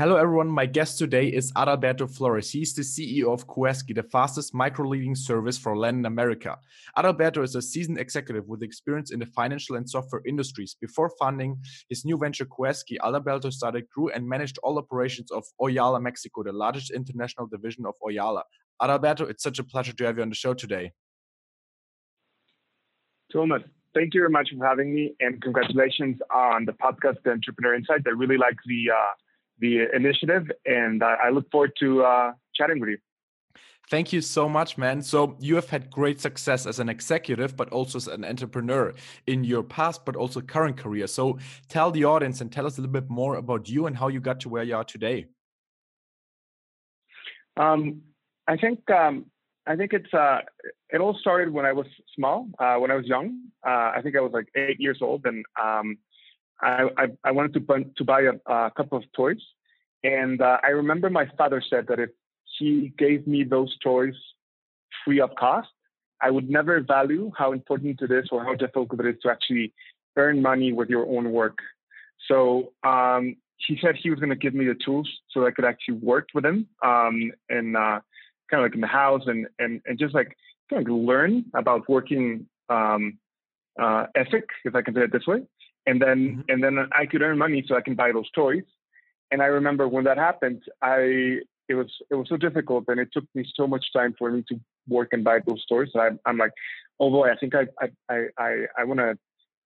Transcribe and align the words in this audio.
Hello, 0.00 0.16
everyone. 0.16 0.48
My 0.48 0.64
guest 0.64 0.96
today 0.96 1.26
is 1.26 1.52
Adalberto 1.52 2.08
Flores. 2.08 2.50
He's 2.50 2.72
the 2.72 2.80
CEO 2.80 3.34
of 3.34 3.46
Kueski, 3.46 3.94
the 3.94 4.02
fastest 4.02 4.54
micro-lending 4.54 5.14
service 5.14 5.58
for 5.58 5.76
Latin 5.76 6.06
America. 6.06 6.56
Adalberto 6.96 7.44
is 7.44 7.54
a 7.54 7.60
seasoned 7.60 7.98
executive 7.98 8.48
with 8.48 8.62
experience 8.62 9.10
in 9.10 9.18
the 9.18 9.26
financial 9.26 9.76
and 9.76 9.86
software 9.86 10.22
industries. 10.26 10.74
Before 10.80 11.10
funding 11.18 11.58
his 11.90 12.06
new 12.06 12.16
venture 12.16 12.46
Kueski, 12.46 12.96
Adalberto 13.02 13.52
started, 13.52 13.90
grew, 13.90 14.08
and 14.08 14.26
managed 14.26 14.56
all 14.62 14.78
operations 14.78 15.30
of 15.30 15.44
Ooyala 15.60 16.00
Mexico, 16.00 16.44
the 16.44 16.52
largest 16.52 16.90
international 16.92 17.46
division 17.46 17.84
of 17.84 17.92
Ooyala. 18.02 18.44
Adalberto, 18.80 19.28
it's 19.28 19.42
such 19.42 19.58
a 19.58 19.64
pleasure 19.64 19.92
to 19.92 20.06
have 20.06 20.16
you 20.16 20.22
on 20.22 20.30
the 20.30 20.34
show 20.34 20.54
today. 20.54 20.92
Thomas, 23.30 23.60
thank 23.94 24.14
you 24.14 24.22
very 24.22 24.30
much 24.30 24.48
for 24.58 24.64
having 24.64 24.94
me, 24.94 25.14
and 25.20 25.42
congratulations 25.42 26.16
on 26.34 26.64
the 26.64 26.72
podcast, 26.72 27.22
The 27.22 27.32
Entrepreneur 27.32 27.74
Insight. 27.74 28.00
I 28.06 28.12
really 28.12 28.38
like 28.38 28.56
the 28.66 28.92
uh, 28.92 29.12
the 29.60 29.86
initiative, 29.94 30.50
and 30.64 31.02
I 31.02 31.30
look 31.30 31.50
forward 31.50 31.72
to 31.80 32.02
uh, 32.02 32.32
chatting 32.54 32.80
with 32.80 32.90
you. 32.90 32.98
Thank 33.90 34.12
you 34.12 34.20
so 34.20 34.48
much, 34.48 34.78
man. 34.78 35.02
So 35.02 35.36
you 35.40 35.56
have 35.56 35.68
had 35.68 35.90
great 35.90 36.20
success 36.20 36.64
as 36.64 36.78
an 36.78 36.88
executive, 36.88 37.56
but 37.56 37.70
also 37.70 37.98
as 37.98 38.06
an 38.06 38.24
entrepreneur 38.24 38.94
in 39.26 39.42
your 39.42 39.64
past, 39.64 40.04
but 40.04 40.14
also 40.14 40.40
current 40.40 40.76
career. 40.76 41.08
So 41.08 41.38
tell 41.68 41.90
the 41.90 42.04
audience 42.04 42.40
and 42.40 42.52
tell 42.52 42.66
us 42.66 42.78
a 42.78 42.82
little 42.82 42.92
bit 42.92 43.10
more 43.10 43.34
about 43.34 43.68
you 43.68 43.86
and 43.86 43.96
how 43.96 44.06
you 44.06 44.20
got 44.20 44.38
to 44.40 44.48
where 44.48 44.62
you 44.62 44.76
are 44.76 44.84
today. 44.84 45.26
Um, 47.56 48.02
I 48.46 48.56
think 48.56 48.88
um, 48.90 49.26
I 49.66 49.74
think 49.74 49.92
it's 49.92 50.14
uh, 50.14 50.38
it 50.90 51.00
all 51.00 51.16
started 51.20 51.52
when 51.52 51.66
I 51.66 51.72
was 51.72 51.86
small, 52.14 52.48
uh, 52.60 52.76
when 52.76 52.92
I 52.92 52.94
was 52.94 53.06
young. 53.06 53.40
Uh, 53.66 53.90
I 53.96 54.00
think 54.02 54.16
I 54.16 54.20
was 54.20 54.32
like 54.32 54.46
eight 54.54 54.80
years 54.80 54.98
old, 55.02 55.26
and 55.26 55.44
um, 55.60 55.98
I, 56.62 57.06
I, 57.24 57.30
wanted 57.30 57.54
to 57.54 57.60
buy, 57.60 57.84
to 57.96 58.04
buy 58.04 58.22
a, 58.22 58.52
a 58.52 58.70
couple 58.76 58.98
of 58.98 59.04
toys, 59.16 59.40
and 60.04 60.40
uh, 60.40 60.58
I 60.62 60.68
remember 60.68 61.10
my 61.10 61.26
father 61.38 61.62
said 61.68 61.86
that 61.88 61.98
if 61.98 62.10
he 62.58 62.92
gave 62.98 63.26
me 63.26 63.44
those 63.44 63.76
toys 63.82 64.14
free 65.04 65.20
of 65.20 65.34
cost, 65.38 65.68
I 66.20 66.30
would 66.30 66.50
never 66.50 66.80
value 66.80 67.32
how 67.36 67.52
important 67.52 68.00
it 68.02 68.10
is 68.10 68.28
or 68.30 68.44
how 68.44 68.54
difficult 68.54 69.00
it 69.00 69.06
is 69.06 69.22
to 69.22 69.30
actually 69.30 69.72
earn 70.16 70.42
money 70.42 70.72
with 70.72 70.90
your 70.90 71.06
own 71.06 71.32
work. 71.32 71.58
So 72.28 72.72
um, 72.84 73.36
he 73.56 73.78
said 73.80 73.96
he 73.96 74.10
was 74.10 74.18
going 74.18 74.30
to 74.30 74.36
give 74.36 74.54
me 74.54 74.66
the 74.66 74.76
tools 74.84 75.08
so 75.30 75.46
I 75.46 75.50
could 75.50 75.64
actually 75.64 75.94
work 75.94 76.28
with 76.34 76.44
him 76.44 76.66
um, 76.84 77.32
and 77.48 77.76
uh, 77.76 78.00
kind 78.50 78.62
of 78.62 78.62
like 78.62 78.74
in 78.74 78.80
the 78.80 78.86
house 78.86 79.22
and 79.26 79.46
and 79.58 79.80
and 79.86 79.98
just 79.98 80.14
like 80.14 80.36
kind 80.68 80.86
of 80.86 80.92
learn 80.92 81.46
about 81.54 81.88
working 81.88 82.46
um, 82.68 83.18
uh, 83.80 84.06
ethic, 84.14 84.44
if 84.64 84.74
I 84.74 84.82
can 84.82 84.94
say 84.94 85.02
it 85.02 85.12
this 85.12 85.26
way 85.26 85.42
and 85.86 86.00
then 86.00 86.18
mm-hmm. 86.18 86.40
and 86.48 86.62
then 86.62 86.78
I 86.92 87.06
could 87.06 87.22
earn 87.22 87.38
money 87.38 87.64
so 87.66 87.76
I 87.76 87.80
can 87.80 87.94
buy 87.94 88.12
those 88.12 88.30
toys. 88.30 88.64
And 89.30 89.42
I 89.42 89.46
remember 89.46 89.86
when 89.88 90.04
that 90.04 90.18
happened, 90.18 90.62
I 90.82 91.40
it 91.68 91.74
was 91.74 91.90
it 92.10 92.14
was 92.14 92.28
so 92.28 92.36
difficult 92.36 92.84
and 92.88 92.98
it 92.98 93.08
took 93.12 93.24
me 93.34 93.44
so 93.54 93.66
much 93.66 93.86
time 93.92 94.14
for 94.18 94.30
me 94.30 94.44
to 94.48 94.60
work 94.88 95.08
and 95.12 95.22
buy 95.24 95.38
those 95.46 95.64
toys. 95.66 95.88
So 95.92 96.00
I, 96.00 96.10
I'm 96.26 96.36
like, 96.36 96.52
oh 96.98 97.10
boy, 97.10 97.30
I 97.30 97.36
think 97.36 97.54
I 97.54 97.66
I 98.10 98.26
I 98.38 98.66
I 98.78 98.84
want 98.84 99.00
to 99.00 99.18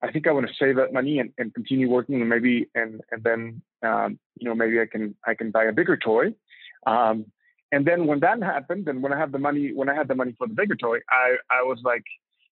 I 0.03 0.13
think 0.13 0.27
I 0.27 0.33
want 0.33 0.47
to 0.47 0.55
save 0.59 0.77
that 0.77 0.93
money 0.93 1.19
and, 1.19 1.33
and 1.39 1.55
continue 1.55 1.89
working 1.89 2.21
and 2.21 2.29
maybe 2.29 2.69
and 2.75 3.01
and 3.11 3.23
then 3.23 3.63
um, 3.83 4.19
you 4.39 4.49
know 4.49 4.55
maybe 4.55 4.81
I 4.81 4.87
can 4.87 5.15
I 5.27 5.35
can 5.35 5.51
buy 5.51 5.65
a 5.65 5.73
bigger 5.73 5.97
toy. 5.97 6.35
Um, 6.87 7.27
and 7.73 7.87
then 7.87 8.07
when 8.07 8.21
that 8.21 8.43
happened, 8.43 8.87
and 8.87 9.03
when 9.03 9.13
I 9.13 9.19
had 9.19 9.33
the 9.33 9.39
money 9.39 9.73
when 9.73 9.89
I 9.89 9.95
had 9.95 10.09
the 10.09 10.15
money 10.15 10.35
for 10.37 10.47
the 10.47 10.55
bigger 10.55 10.77
toy, 10.77 10.99
I 11.11 11.37
I 11.51 11.63
was 11.63 11.81
like, 11.83 12.05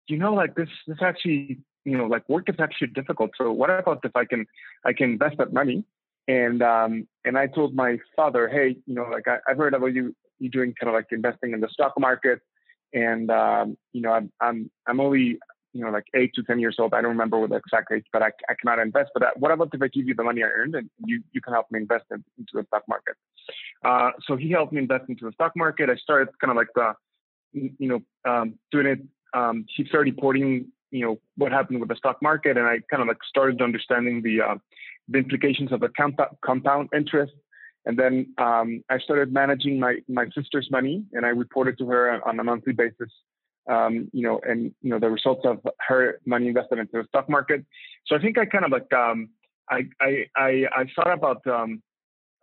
you 0.07 0.17
know, 0.17 0.33
like 0.33 0.55
this 0.55 0.69
this 0.87 0.99
actually 1.01 1.59
you 1.85 1.97
know, 1.97 2.05
like 2.05 2.27
work 2.29 2.49
is 2.49 2.55
actually 2.59 2.87
difficult. 2.87 3.31
So 3.37 3.51
what 3.51 3.69
about 3.69 3.99
if 4.03 4.15
I 4.15 4.25
can, 4.25 4.45
I 4.85 4.93
can 4.93 5.11
invest 5.11 5.37
that 5.37 5.53
money? 5.53 5.85
And 6.27 6.61
um, 6.61 7.07
and 7.25 7.37
I 7.39 7.47
told 7.47 7.73
my 7.73 7.97
father, 8.15 8.47
hey, 8.47 8.77
you 8.85 8.93
know, 8.93 9.07
like 9.11 9.27
I, 9.27 9.37
have 9.47 9.57
heard 9.57 9.73
about 9.73 9.93
you, 9.95 10.15
you 10.37 10.49
doing 10.49 10.75
kind 10.79 10.87
of 10.87 10.93
like 10.93 11.07
investing 11.11 11.53
in 11.53 11.59
the 11.59 11.67
stock 11.69 11.93
market, 11.99 12.39
and 12.93 13.31
um, 13.31 13.77
you 13.93 14.01
know, 14.01 14.11
I'm 14.11 14.31
I'm 14.39 14.69
I'm 14.85 14.99
only 14.99 15.39
you 15.73 15.83
know 15.83 15.89
like 15.89 16.05
eight 16.13 16.35
to 16.35 16.43
ten 16.43 16.59
years 16.59 16.75
old. 16.77 16.93
I 16.93 17.01
don't 17.01 17.11
remember 17.11 17.39
what 17.39 17.49
the 17.49 17.55
exact 17.55 17.91
age, 17.91 18.05
but 18.13 18.21
I, 18.21 18.27
I 18.47 18.53
cannot 18.61 18.77
invest. 18.77 19.09
But 19.15 19.39
what 19.39 19.51
about 19.51 19.73
if 19.73 19.81
I 19.81 19.87
give 19.87 20.07
you 20.07 20.13
the 20.13 20.23
money 20.23 20.43
I 20.43 20.47
earned 20.47 20.75
and 20.75 20.87
you 21.03 21.23
you 21.31 21.41
can 21.41 21.51
help 21.51 21.71
me 21.71 21.79
invest 21.79 22.05
in, 22.11 22.23
into 22.37 22.51
the 22.53 22.63
stock 22.67 22.83
market? 22.87 23.15
Uh, 23.83 24.11
so 24.27 24.35
he 24.35 24.51
helped 24.51 24.71
me 24.71 24.81
invest 24.81 25.05
into 25.09 25.25
the 25.25 25.31
stock 25.31 25.53
market. 25.55 25.89
I 25.89 25.95
started 25.95 26.29
kind 26.39 26.51
of 26.51 26.57
like 26.57 26.69
the 26.75 26.93
you 27.53 27.87
know 27.89 28.01
um, 28.31 28.59
doing 28.71 28.85
it. 28.85 28.99
Um, 29.33 29.65
he 29.75 29.83
started 29.85 30.13
reporting 30.13 30.71
you 30.91 31.05
know 31.05 31.19
what 31.37 31.51
happened 31.51 31.79
with 31.79 31.89
the 31.89 31.95
stock 31.95 32.21
market, 32.21 32.57
and 32.57 32.65
I 32.65 32.79
kind 32.89 33.01
of 33.01 33.07
like 33.07 33.23
started 33.27 33.61
understanding 33.61 34.21
the 34.21 34.41
uh, 34.41 34.55
the 35.07 35.19
implications 35.19 35.71
of 35.71 35.79
the 35.79 35.89
comp- 35.89 36.37
compound 36.43 36.89
interest. 36.95 37.33
And 37.85 37.97
then 37.97 38.33
um, 38.37 38.83
I 38.89 38.99
started 38.99 39.33
managing 39.33 39.79
my 39.79 39.97
my 40.07 40.25
sister's 40.35 40.69
money, 40.71 41.03
and 41.13 41.25
I 41.25 41.29
reported 41.29 41.77
to 41.79 41.85
her 41.87 42.27
on 42.27 42.39
a 42.39 42.43
monthly 42.43 42.73
basis. 42.73 43.11
Um, 43.69 44.09
you 44.13 44.23
know, 44.23 44.39
and 44.47 44.73
you 44.81 44.89
know 44.89 44.99
the 44.99 45.09
results 45.09 45.41
of 45.45 45.59
her 45.87 46.19
money 46.25 46.47
invested 46.47 46.79
into 46.79 47.01
the 47.01 47.05
stock 47.07 47.29
market. 47.29 47.65
So 48.07 48.15
I 48.15 48.19
think 48.19 48.37
I 48.37 48.45
kind 48.45 48.65
of 48.65 48.71
like 48.71 48.91
um, 48.93 49.29
I, 49.69 49.83
I 50.01 50.25
I 50.35 50.49
I 50.75 50.85
thought 50.95 51.11
about 51.11 51.45
um, 51.47 51.81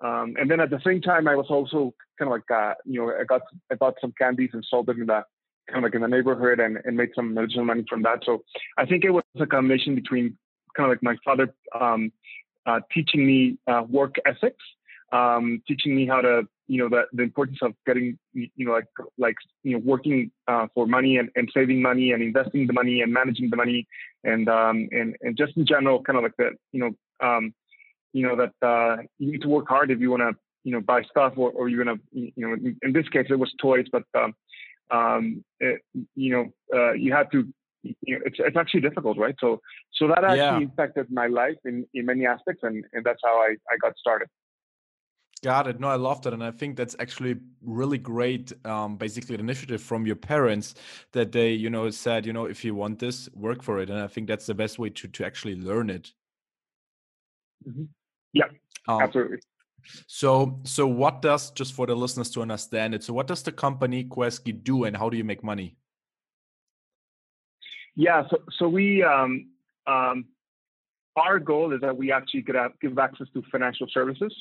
um, 0.02 0.36
and 0.38 0.50
then 0.50 0.60
at 0.60 0.70
the 0.70 0.80
same 0.84 1.00
time 1.00 1.26
I 1.26 1.34
was 1.34 1.46
also 1.48 1.94
kind 2.18 2.30
of 2.30 2.36
like 2.38 2.50
uh, 2.50 2.74
you 2.84 3.00
know 3.00 3.12
I 3.18 3.24
got 3.24 3.42
I 3.70 3.74
bought 3.74 3.94
some 4.00 4.14
candies 4.18 4.50
and 4.52 4.64
sold 4.68 4.86
them 4.86 5.00
in 5.00 5.06
the 5.06 5.24
kind 5.68 5.78
of 5.78 5.84
like 5.84 5.94
in 5.94 6.02
the 6.02 6.08
neighborhood 6.08 6.60
and, 6.60 6.78
and 6.84 6.96
made 6.96 7.10
some 7.14 7.36
additional 7.36 7.64
money 7.64 7.84
from 7.88 8.02
that. 8.02 8.20
So 8.24 8.44
I 8.78 8.86
think 8.86 9.04
it 9.04 9.10
was 9.10 9.24
a 9.40 9.46
combination 9.46 9.94
between 9.94 10.36
kind 10.76 10.90
of 10.90 10.96
like 10.96 11.02
my 11.02 11.16
father 11.24 11.52
um, 11.78 12.12
uh, 12.66 12.80
teaching 12.92 13.26
me 13.26 13.58
uh, 13.66 13.82
work 13.88 14.16
ethics, 14.26 14.64
um, 15.12 15.62
teaching 15.66 15.94
me 15.94 16.06
how 16.06 16.20
to, 16.20 16.42
you 16.68 16.78
know, 16.78 16.88
the, 16.88 17.02
the 17.12 17.22
importance 17.22 17.58
of 17.62 17.74
getting, 17.86 18.18
you 18.34 18.48
know, 18.58 18.72
like, 18.72 18.88
like, 19.18 19.36
you 19.62 19.72
know, 19.72 19.82
working 19.84 20.30
uh, 20.48 20.66
for 20.74 20.86
money 20.86 21.16
and, 21.16 21.30
and 21.36 21.48
saving 21.54 21.80
money 21.80 22.10
and 22.10 22.22
investing 22.22 22.66
the 22.66 22.72
money 22.72 23.02
and 23.02 23.12
managing 23.12 23.48
the 23.50 23.56
money 23.56 23.86
and, 24.24 24.48
um, 24.48 24.88
and, 24.90 25.16
and 25.22 25.36
just 25.36 25.56
in 25.56 25.64
general, 25.64 26.02
kind 26.02 26.16
of 26.16 26.24
like 26.24 26.36
that, 26.38 26.52
you 26.72 26.80
know, 26.80 27.26
um, 27.26 27.54
you 28.12 28.26
know, 28.26 28.36
that 28.36 28.66
uh, 28.66 28.96
you 29.18 29.32
need 29.32 29.42
to 29.42 29.48
work 29.48 29.68
hard 29.68 29.90
if 29.90 30.00
you 30.00 30.10
want 30.10 30.22
to, 30.22 30.32
you 30.64 30.72
know, 30.72 30.80
buy 30.80 31.02
stuff 31.02 31.34
or, 31.36 31.50
or 31.52 31.68
you're 31.68 31.84
going 31.84 31.96
to, 31.96 32.02
you 32.12 32.32
know, 32.36 32.56
in 32.82 32.92
this 32.92 33.08
case, 33.10 33.26
it 33.30 33.38
was 33.38 33.52
toys, 33.60 33.86
but, 33.92 34.04
um, 34.14 34.34
um, 34.90 35.44
it, 35.60 35.82
you 36.14 36.32
know, 36.32 36.52
uh, 36.74 36.92
you 36.92 37.12
have 37.12 37.30
to, 37.30 37.46
you 37.82 38.18
know, 38.18 38.20
it's, 38.24 38.38
it's 38.38 38.56
actually 38.56 38.80
difficult, 38.80 39.18
right? 39.18 39.34
So, 39.40 39.60
so 39.92 40.08
that 40.08 40.24
actually 40.24 40.36
yeah. 40.38 40.58
impacted 40.58 41.10
my 41.10 41.26
life 41.26 41.56
in, 41.64 41.86
in 41.94 42.06
many 42.06 42.26
aspects. 42.26 42.62
And, 42.62 42.84
and 42.92 43.04
that's 43.04 43.20
how 43.24 43.36
I, 43.36 43.56
I 43.70 43.76
got 43.80 43.96
started. 43.96 44.28
Got 45.44 45.68
it. 45.68 45.78
No, 45.78 45.88
I 45.88 45.96
love 45.96 46.22
that. 46.22 46.32
And 46.32 46.42
I 46.42 46.50
think 46.50 46.76
that's 46.76 46.96
actually 46.98 47.36
really 47.62 47.98
great, 47.98 48.52
um, 48.64 48.96
basically 48.96 49.34
an 49.34 49.40
initiative 49.40 49.82
from 49.82 50.06
your 50.06 50.16
parents 50.16 50.74
that 51.12 51.30
they, 51.30 51.52
you 51.52 51.70
know, 51.70 51.90
said, 51.90 52.26
you 52.26 52.32
know, 52.32 52.46
if 52.46 52.64
you 52.64 52.74
want 52.74 52.98
this, 52.98 53.28
work 53.34 53.62
for 53.62 53.78
it. 53.80 53.90
And 53.90 54.00
I 54.00 54.06
think 54.06 54.28
that's 54.28 54.46
the 54.46 54.54
best 54.54 54.78
way 54.78 54.90
to, 54.90 55.08
to 55.08 55.26
actually 55.26 55.56
learn 55.56 55.90
it. 55.90 56.12
Mm-hmm. 57.68 57.84
Yeah, 58.32 58.46
um, 58.88 59.02
absolutely. 59.02 59.38
So, 60.06 60.60
so 60.64 60.86
what 60.86 61.22
does 61.22 61.50
just 61.50 61.74
for 61.74 61.86
the 61.86 61.94
listeners 61.94 62.30
to 62.30 62.42
understand 62.42 62.94
it? 62.94 63.02
So, 63.04 63.12
what 63.12 63.26
does 63.26 63.42
the 63.42 63.52
company 63.52 64.04
Kueski 64.04 64.62
do, 64.62 64.84
and 64.84 64.96
how 64.96 65.08
do 65.08 65.16
you 65.16 65.24
make 65.24 65.42
money? 65.42 65.76
Yeah, 67.94 68.24
so 68.30 68.38
so 68.58 68.68
we 68.68 69.02
um, 69.02 69.48
um, 69.86 70.26
our 71.16 71.38
goal 71.38 71.72
is 71.72 71.80
that 71.80 71.96
we 71.96 72.12
actually 72.12 72.44
give 72.80 72.98
access 72.98 73.26
to 73.32 73.42
financial 73.50 73.86
services 73.92 74.34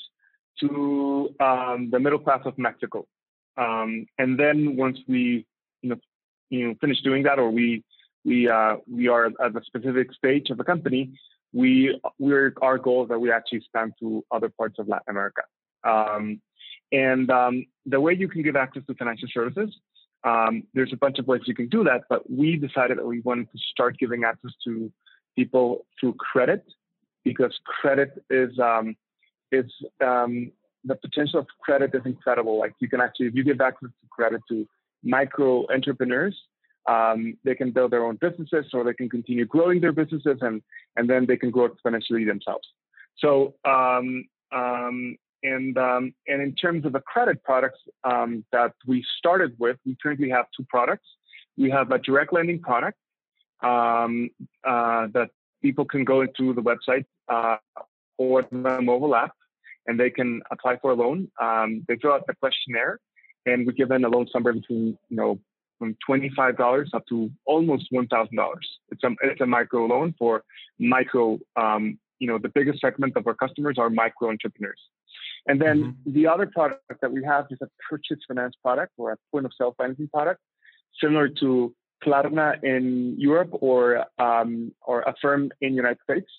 to 0.60 1.34
um, 1.40 1.90
the 1.92 2.00
middle 2.00 2.20
class 2.20 2.42
of 2.46 2.58
Mexico, 2.58 3.06
um, 3.58 4.06
and 4.18 4.38
then 4.38 4.76
once 4.76 5.00
we 5.08 5.46
you 5.82 5.90
know 5.90 5.96
you 6.50 6.68
know 6.68 6.76
finish 6.82 7.02
doing 7.02 7.24
that, 7.24 7.40
or 7.40 7.50
we 7.50 7.84
we 8.26 8.50
uh, 8.50 8.78
we 8.92 9.08
are 9.08 9.28
at 9.28 9.56
a 9.56 9.62
specific 9.66 10.14
stage 10.14 10.50
of 10.50 10.58
the 10.58 10.64
company, 10.64 11.14
we 11.56 12.00
we're 12.20 12.54
our 12.62 12.78
goal 12.78 13.04
is 13.04 13.10
that 13.10 13.20
we 13.20 13.32
actually 13.32 13.60
expand 13.60 13.94
to 14.02 14.24
other 14.30 14.50
parts 14.50 14.78
of 14.78 14.88
Latin 14.90 15.10
America. 15.10 15.44
Um, 15.84 16.42
and 16.92 17.32
um, 17.32 17.66
the 17.86 18.00
way 18.00 18.14
you 18.14 18.28
can 18.28 18.44
give 18.44 18.56
access 18.56 18.84
to 18.88 18.94
financial 18.96 19.30
services, 19.34 19.74
um, 20.26 20.64
there's 20.74 20.92
a 20.92 20.98
bunch 20.98 21.18
of 21.18 21.28
ways 21.28 21.42
you 21.46 21.56
can 21.56 21.70
do 21.70 21.84
that, 21.86 22.02
but 22.10 22.30
we 22.30 22.58
decided 22.58 22.98
that 22.98 23.06
we 23.06 23.22
wanted 23.22 23.50
to 23.52 23.58
start 23.72 23.98
giving 23.98 24.24
access 24.26 24.52
to 24.66 24.92
people 25.36 25.86
through 26.00 26.16
credit 26.16 26.64
because 27.24 27.58
credit 27.66 28.12
is 28.30 28.58
um, 28.60 28.96
is 29.52 29.72
um, 30.04 30.52
the 30.84 30.96
potential 30.96 31.40
of 31.40 31.48
credit 31.62 31.92
is 31.94 32.02
incredible. 32.06 32.60
Like 32.60 32.74
you 32.80 32.90
can 32.90 33.00
actually, 33.00 33.28
if 33.28 33.36
you 33.36 33.46
give 33.46 33.62
access 33.62 33.90
to 33.90 34.08
credit 34.12 34.42
to 34.50 34.68
micro 35.04 35.66
entrepreneurs, 35.72 36.38
um, 36.88 37.38
they 37.44 37.56
can 37.56 37.72
build 37.72 37.92
their 37.92 38.06
own 38.06 38.18
businesses 38.18 38.66
or 38.74 38.84
they 38.84 38.94
can 38.94 39.10
continue 39.10 39.46
growing 39.46 39.82
their 39.82 39.92
businesses 39.92 40.38
and, 40.42 40.62
and 40.96 41.10
then 41.10 41.26
they 41.26 41.38
can 41.38 41.52
grow 41.52 41.70
exponentially 41.70 42.26
themselves. 42.26 42.68
So, 43.18 43.56
um, 43.66 44.26
um, 44.52 45.18
and, 45.44 45.78
um, 45.78 46.14
and 46.28 46.42
in 46.42 46.56
terms 46.56 46.86
of 46.86 46.94
the 46.94 47.02
credit 47.02 47.44
products 47.44 47.80
um, 48.04 48.44
that 48.52 48.74
we 48.88 49.04
started 49.18 49.56
with, 49.60 49.78
we 49.86 49.96
currently 50.02 50.30
have 50.30 50.46
two 50.56 50.66
products. 50.70 51.08
We 51.58 51.70
have 51.70 51.92
a 51.92 52.00
direct 52.00 52.34
lending 52.34 52.60
product 52.60 52.98
um, 53.62 54.30
uh, 54.64 55.08
that 55.14 55.30
people 55.62 55.86
can 55.86 56.04
go 56.04 56.22
into 56.22 56.54
the 56.54 56.62
website 56.62 57.06
uh, 57.30 57.58
or 58.18 58.44
the 58.44 58.82
mobile 58.82 59.16
app 59.16 59.34
and 59.88 60.00
they 60.00 60.10
can 60.10 60.42
apply 60.52 60.78
for 60.78 60.92
a 60.92 60.96
loan. 60.96 61.30
They 61.88 61.96
fill 61.98 62.14
out 62.14 62.26
the 62.28 62.34
questionnaire, 62.36 63.00
and 63.46 63.68
we 63.68 63.74
give 63.74 63.90
them 63.90 64.04
a 64.04 64.10
loan 64.10 64.28
somewhere 64.32 64.54
between 64.54 64.98
you 65.10 65.18
know 65.18 65.40
from 65.80 65.96
$25 66.10 66.86
up 66.94 67.06
to 67.10 67.32
almost 67.46 67.92
$1,000. 67.94 68.08
It's 68.90 69.04
a, 69.04 69.10
it's 69.24 69.42
a 69.42 69.46
micro 69.46 69.86
loan 69.86 70.16
for 70.18 70.44
micro, 70.80 71.40
um, 71.56 72.00
you 72.20 72.28
know, 72.28 72.38
the 72.38 72.50
biggest 72.50 72.82
segment 72.82 73.16
of 73.16 73.28
our 73.28 73.36
customers 73.36 73.78
are 73.78 73.90
micro 73.90 74.30
entrepreneurs. 74.30 74.80
And 75.48 75.62
then 75.62 75.84
mm-hmm. 75.84 76.14
the 76.14 76.28
other 76.28 76.48
product 76.48 76.82
that 77.02 77.12
we 77.12 77.24
have 77.24 77.46
is 77.52 77.60
a 77.62 77.68
purchase 77.90 78.18
finance 78.28 78.56
product 78.62 78.94
or 78.98 79.14
a 79.14 79.18
point 79.32 79.46
of 79.46 79.52
sale 79.58 79.76
financing 79.78 80.08
product, 80.08 80.40
similar 81.02 81.30
to 81.42 81.74
Klarna 82.04 82.64
in 82.64 83.16
Europe 83.18 83.50
or 83.54 84.06
um, 84.20 84.74
or 84.82 85.02
Affirm 85.02 85.52
in 85.62 85.72
the 85.72 85.76
United 85.76 86.00
States 86.04 86.30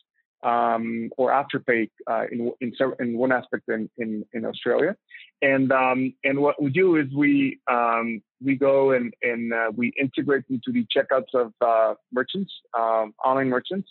um, 0.43 1.11
or 1.17 1.31
Afterpay 1.31 1.91
uh, 2.07 2.25
in, 2.31 2.53
in, 2.61 2.73
in 3.01 3.19
one 3.19 3.33
aspect 3.33 3.65
in, 3.69 3.89
in, 3.99 4.25
in 4.33 4.45
Australia. 4.45 4.97
And 5.43 5.71
um, 5.73 6.15
and 6.25 6.41
what 6.41 6.63
we 6.63 6.71
do 6.71 6.97
is 6.97 7.07
we 7.15 7.61
um, 7.71 8.23
we 8.43 8.55
go 8.55 8.93
and 8.93 9.13
and 9.23 9.53
uh, 9.53 9.71
we 9.75 9.93
integrate 10.01 10.45
into 10.49 10.73
the 10.73 10.87
checkouts 10.95 11.35
of 11.35 11.53
uh, 11.61 11.95
merchants, 12.11 12.53
um, 12.79 13.13
online 13.23 13.51
merchants, 13.51 13.89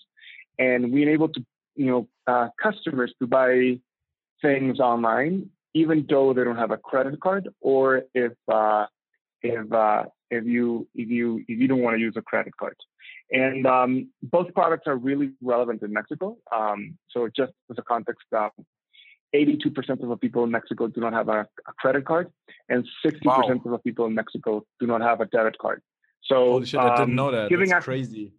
and 0.57 0.91
we 0.91 1.03
enable 1.03 1.29
to 1.29 1.45
you 1.75 1.85
know 1.85 2.07
uh, 2.25 2.47
customers 2.61 3.13
to 3.19 3.27
buy 3.27 3.79
things 4.41 4.79
online 4.79 5.49
even 5.75 6.05
though 6.09 6.33
they 6.33 6.43
don't 6.43 6.57
have 6.57 6.71
a 6.71 6.77
credit 6.77 7.19
card 7.19 7.49
or 7.61 8.03
if 8.15 8.31
uh, 8.51 8.85
if 9.43 9.71
uh, 9.71 10.03
if 10.31 10.45
you 10.45 10.87
if 10.95 11.09
you 11.09 11.43
if 11.47 11.59
you 11.59 11.67
don't 11.67 11.81
want 11.81 11.95
to 11.95 11.99
use 11.99 12.15
a 12.17 12.21
credit 12.21 12.55
card. 12.57 12.75
And 13.31 13.65
um, 13.65 14.09
both 14.21 14.53
products 14.53 14.83
are 14.87 14.95
really 14.95 15.31
relevant 15.41 15.81
in 15.81 15.91
Mexico. 15.91 16.37
Um, 16.55 16.97
so 17.09 17.27
just 17.35 17.53
as 17.71 17.77
a 17.77 17.81
context, 17.81 18.25
uh, 18.35 18.49
82% 19.33 20.03
of 20.03 20.09
the 20.09 20.17
people 20.17 20.43
in 20.43 20.51
Mexico 20.51 20.87
do 20.87 21.01
not 21.01 21.13
have 21.13 21.27
a, 21.27 21.47
a 21.67 21.73
credit 21.79 22.05
card, 22.05 22.31
and 22.69 22.87
60% 23.05 23.25
wow. 23.25 23.41
of 23.41 23.63
the 23.63 23.77
people 23.79 24.05
in 24.05 24.13
Mexico 24.13 24.65
do 24.79 24.87
not 24.87 25.01
have 25.01 25.21
a 25.21 25.25
debit 25.25 25.57
card. 25.57 25.81
So 26.23 26.35
Holy 26.35 26.65
shit, 26.65 26.79
um, 26.79 26.85
I 26.85 26.89
didn't 26.95 27.09
um, 27.09 27.15
know 27.15 27.31
that. 27.31 27.49
Giving 27.49 27.69
That's 27.69 27.85
crazy. 27.85 28.33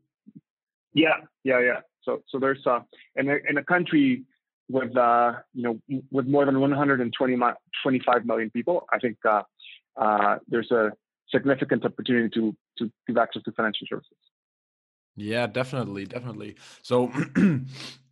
Yeah, 0.92 1.16
yeah, 1.44 1.60
yeah. 1.60 1.80
So 2.02 2.22
so 2.28 2.38
there's 2.38 2.66
uh 2.66 2.80
in 3.16 3.28
a, 3.28 3.36
in 3.48 3.58
a 3.58 3.64
country 3.64 4.24
with 4.68 4.96
uh 4.96 5.34
you 5.54 5.62
know 5.62 6.00
with 6.10 6.26
more 6.26 6.44
than 6.46 6.58
120 6.58 7.36
25 7.82 8.24
million 8.24 8.50
people, 8.50 8.86
I 8.92 8.98
think 8.98 9.18
uh, 9.28 9.42
uh 9.96 10.38
there's 10.48 10.70
a 10.70 10.92
significant 11.30 11.84
opportunity 11.84 12.30
to 12.30 12.56
to 12.78 12.90
give 13.06 13.18
access 13.18 13.42
to 13.44 13.52
financial 13.52 13.86
services. 13.88 14.16
Yeah, 15.18 15.46
definitely, 15.46 16.04
definitely. 16.04 16.56
So, 16.82 17.10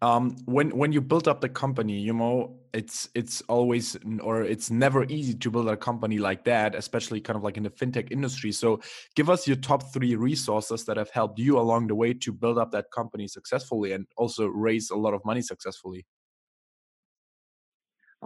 um, 0.03 0.37
when 0.47 0.71
when 0.75 0.93
you 0.93 1.03
build 1.03 1.29
up 1.29 1.43
the 1.43 1.51
company, 1.51 1.99
you 2.01 2.15
know, 2.15 2.57
it's 2.73 3.11
it's 3.15 3.43
always 3.43 3.95
or 4.23 4.43
it's 4.43 4.71
never 4.71 5.05
easy 5.05 5.35
to 5.35 5.51
build 5.51 5.69
a 5.69 5.77
company 5.77 6.19
like 6.19 6.45
that, 6.45 6.75
especially 6.75 7.21
kind 7.21 7.37
of 7.37 7.43
like 7.43 7.59
in 7.59 7.63
the 7.65 7.71
fintech 7.71 8.11
industry. 8.11 8.53
So, 8.53 8.81
give 9.17 9.29
us 9.29 9.47
your 9.47 9.57
top 9.57 9.93
three 9.93 10.15
resources 10.17 10.87
that 10.87 10.97
have 10.97 11.11
helped 11.11 11.39
you 11.39 11.59
along 11.59 11.89
the 11.89 11.95
way 11.95 12.15
to 12.15 12.33
build 12.33 12.57
up 12.57 12.73
that 12.73 12.87
company 12.91 13.29
successfully 13.29 13.93
and 13.93 14.07
also 14.17 14.47
raise 14.47 14.89
a 14.89 14.97
lot 14.97 15.13
of 15.13 15.23
money 15.27 15.43
successfully. 15.43 16.07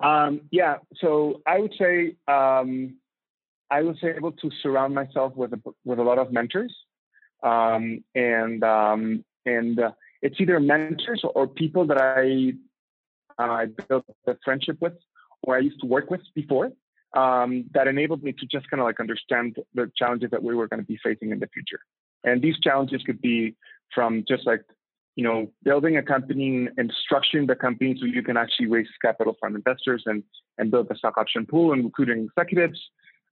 Um, 0.00 0.42
yeah, 0.52 0.76
so 1.00 1.42
I 1.46 1.58
would 1.58 1.75
say 1.76 2.16
um, 2.28 2.96
I 3.70 3.82
was 3.82 3.96
able 4.04 4.32
to 4.32 4.50
surround 4.62 4.94
myself 4.94 5.34
with 5.36 5.52
a, 5.52 5.60
with 5.84 5.98
a 5.98 6.02
lot 6.02 6.19
of 6.19 6.32
mentors 6.32 6.75
um, 7.43 8.02
and 8.14 8.62
um, 8.64 9.25
and 9.46 9.79
uh, 9.79 9.90
it's 10.23 10.37
either 10.40 10.61
mentors 10.61 11.23
or 11.35 11.46
people 11.46 11.87
that 11.87 11.99
I 11.99 12.52
uh, 13.38 13.67
built 13.88 14.05
a 14.26 14.37
friendship 14.44 14.79
with 14.81 14.94
or 15.43 15.56
I 15.56 15.61
used 15.61 15.81
to 15.81 15.87
work 15.87 16.11
with 16.11 16.20
before 16.35 16.73
um, 17.17 17.64
that 17.73 17.88
enabled 17.88 18.23
me 18.23 18.32
to 18.32 18.46
just 18.46 18.69
kind 18.70 18.81
of 18.81 18.87
like 18.87 19.00
understand 19.00 19.56
the 19.75 19.90
challenges 19.96 20.31
that 20.31 20.43
we 20.43 20.55
were 20.55 20.69
going 20.69 20.81
to 20.81 20.87
be 20.87 20.99
facing 21.02 21.31
in 21.31 21.38
the 21.38 21.46
future. 21.49 21.81
And 22.25 22.43
these 22.43 22.58
challenges 22.58 23.02
could 23.05 23.20
be 23.20 23.55
from 23.94 24.25
just 24.29 24.46
like 24.46 24.62
you 25.14 25.25
know 25.25 25.50
building 25.62 25.96
a 25.96 26.02
company 26.02 26.69
and 26.76 26.93
structuring 27.11 27.46
the 27.46 27.56
company 27.56 27.96
so 27.99 28.06
you 28.06 28.23
can 28.23 28.37
actually 28.37 28.67
raise 28.67 28.88
capital 29.00 29.37
from 29.40 29.56
investors 29.56 30.02
and 30.06 30.23
and 30.58 30.70
build 30.70 30.88
a 30.90 30.96
stock 30.96 31.17
option 31.17 31.46
pool 31.46 31.73
and 31.73 31.85
recruiting 31.85 32.25
executives. 32.25 32.79